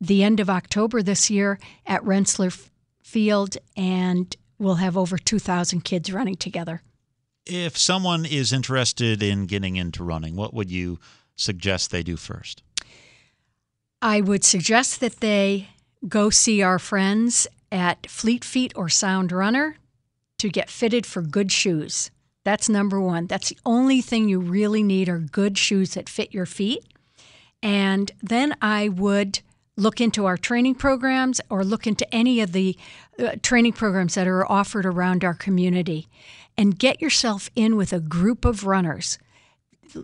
the 0.00 0.22
end 0.22 0.40
of 0.40 0.48
October 0.48 1.02
this 1.02 1.30
year 1.30 1.58
at 1.86 2.02
Rentschler 2.02 2.68
Field, 3.02 3.56
and 3.76 4.34
we'll 4.58 4.76
have 4.76 4.96
over 4.96 5.18
2,000 5.18 5.82
kids 5.84 6.12
running 6.12 6.36
together. 6.36 6.82
If 7.46 7.76
someone 7.76 8.24
is 8.24 8.52
interested 8.52 9.22
in 9.22 9.46
getting 9.46 9.76
into 9.76 10.04
running, 10.04 10.36
what 10.36 10.54
would 10.54 10.70
you 10.70 10.98
suggest 11.36 11.90
they 11.90 12.02
do 12.02 12.16
first? 12.16 12.62
I 14.02 14.20
would 14.20 14.44
suggest 14.44 15.00
that 15.00 15.20
they 15.20 15.68
go 16.08 16.30
see 16.30 16.62
our 16.62 16.78
friends 16.78 17.46
at 17.70 18.08
Fleet 18.08 18.44
Feet 18.44 18.72
or 18.74 18.88
Sound 18.88 19.30
Runner 19.30 19.76
to 20.38 20.48
get 20.48 20.70
fitted 20.70 21.04
for 21.04 21.20
good 21.20 21.52
shoes. 21.52 22.10
That's 22.44 22.68
number 22.68 22.98
one. 22.98 23.26
That's 23.26 23.50
the 23.50 23.58
only 23.66 24.00
thing 24.00 24.28
you 24.28 24.40
really 24.40 24.82
need 24.82 25.08
are 25.10 25.18
good 25.18 25.58
shoes 25.58 25.94
that 25.94 26.08
fit 26.08 26.32
your 26.32 26.46
feet. 26.46 26.82
And 27.62 28.10
then 28.22 28.56
I 28.62 28.88
would 28.88 29.40
look 29.76 30.00
into 30.00 30.24
our 30.24 30.38
training 30.38 30.76
programs 30.76 31.40
or 31.50 31.62
look 31.62 31.86
into 31.86 32.12
any 32.14 32.40
of 32.40 32.52
the 32.52 32.76
uh, 33.18 33.32
training 33.42 33.74
programs 33.74 34.14
that 34.14 34.26
are 34.26 34.50
offered 34.50 34.86
around 34.86 35.24
our 35.24 35.34
community 35.34 36.08
and 36.56 36.78
get 36.78 37.02
yourself 37.02 37.50
in 37.54 37.76
with 37.76 37.92
a 37.92 38.00
group 38.00 38.46
of 38.46 38.64
runners. 38.64 39.18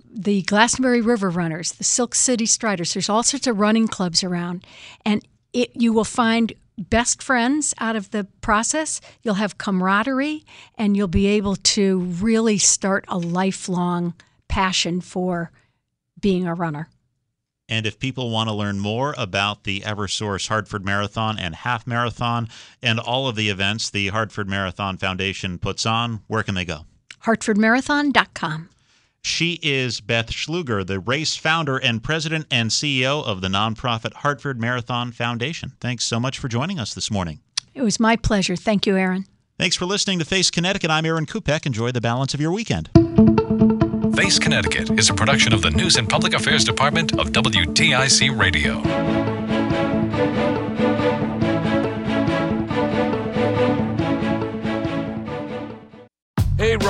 The 0.05 0.43
Glastonbury 0.43 1.01
River 1.01 1.31
Runners, 1.31 1.73
the 1.73 1.85
Silk 1.85 2.15
City 2.15 2.47
Striders, 2.47 2.95
there's 2.95 3.09
all 3.09 3.23
sorts 3.23 3.47
of 3.47 3.59
running 3.59 3.89
clubs 3.89 4.25
around. 4.25 4.65
And 5.05 5.27
it, 5.53 5.71
you 5.75 5.93
will 5.93 6.05
find 6.05 6.53
best 6.79 7.23
friends 7.23 7.75
out 7.79 7.97
of 7.97 8.11
the 8.11 8.25
process. 8.41 9.01
You'll 9.23 9.35
have 9.35 9.59
camaraderie 9.59 10.45
and 10.77 10.97
you'll 10.97 11.09
be 11.09 11.27
able 11.27 11.57
to 11.57 12.01
really 12.01 12.59
start 12.59 13.05
a 13.09 13.19
lifelong 13.19 14.15
passion 14.49 15.01
for 15.01 15.51
being 16.21 16.47
a 16.47 16.55
runner. 16.55 16.89
And 17.69 17.85
if 17.85 17.99
people 17.99 18.31
want 18.31 18.49
to 18.49 18.55
learn 18.55 18.79
more 18.79 19.15
about 19.19 19.65
the 19.65 19.81
Eversource 19.81 20.49
Hartford 20.49 20.85
Marathon 20.85 21.39
and 21.39 21.55
Half 21.55 21.87
Marathon 21.87 22.49
and 22.81 23.01
all 23.01 23.27
of 23.27 23.35
the 23.35 23.49
events 23.49 23.91
the 23.91 24.09
Hartford 24.09 24.49
Marathon 24.49 24.97
Foundation 24.99 25.59
puts 25.59 25.85
on, 25.85 26.23
where 26.29 26.45
can 26.45 26.55
they 26.55 26.65
go? 26.65 26.87
HartfordMarathon.com. 27.25 28.69
She 29.27 29.59
is 29.61 30.01
Beth 30.01 30.31
Schluger, 30.31 30.87
the 30.87 31.01
race 31.01 31.35
founder 31.35 31.79
and 31.79 32.01
president 32.01 32.47
and 32.49 32.71
CEO 32.71 33.25
of 33.25 33.41
the 33.41 33.49
nonprofit 33.49 34.13
Hartford 34.15 34.61
Marathon 34.61 35.11
Foundation. 35.11 35.73
Thanks 35.81 36.05
so 36.05 36.21
much 36.21 36.39
for 36.39 36.47
joining 36.47 36.79
us 36.79 36.95
this 36.95 37.11
morning. 37.11 37.41
It 37.75 37.83
was 37.83 37.99
my 37.99 38.15
pleasure. 38.15 38.55
Thank 38.55 38.87
you, 38.87 38.97
Aaron. 38.97 39.27
Thanks 39.59 39.75
for 39.75 39.85
listening 39.85 40.21
to 40.21 40.25
Face 40.25 40.49
Connecticut. 40.53 40.93
I'm 40.93 41.05
Aaron 41.05 41.27
Kupec. 41.27 41.67
Enjoy 41.67 41.91
the 41.91 42.01
balance 42.01 42.35
of 42.35 42.41
your 42.41 42.53
weekend. 42.53 42.89
Face 44.15 44.39
Connecticut 44.39 44.91
is 44.97 45.11
a 45.11 45.15
production 45.15 45.53
of 45.53 45.61
the 45.61 45.71
News 45.71 45.97
and 45.97 46.09
Public 46.09 46.33
Affairs 46.33 46.63
Department 46.63 47.19
of 47.19 47.31
WTIC 47.33 48.39
Radio. 48.39 49.36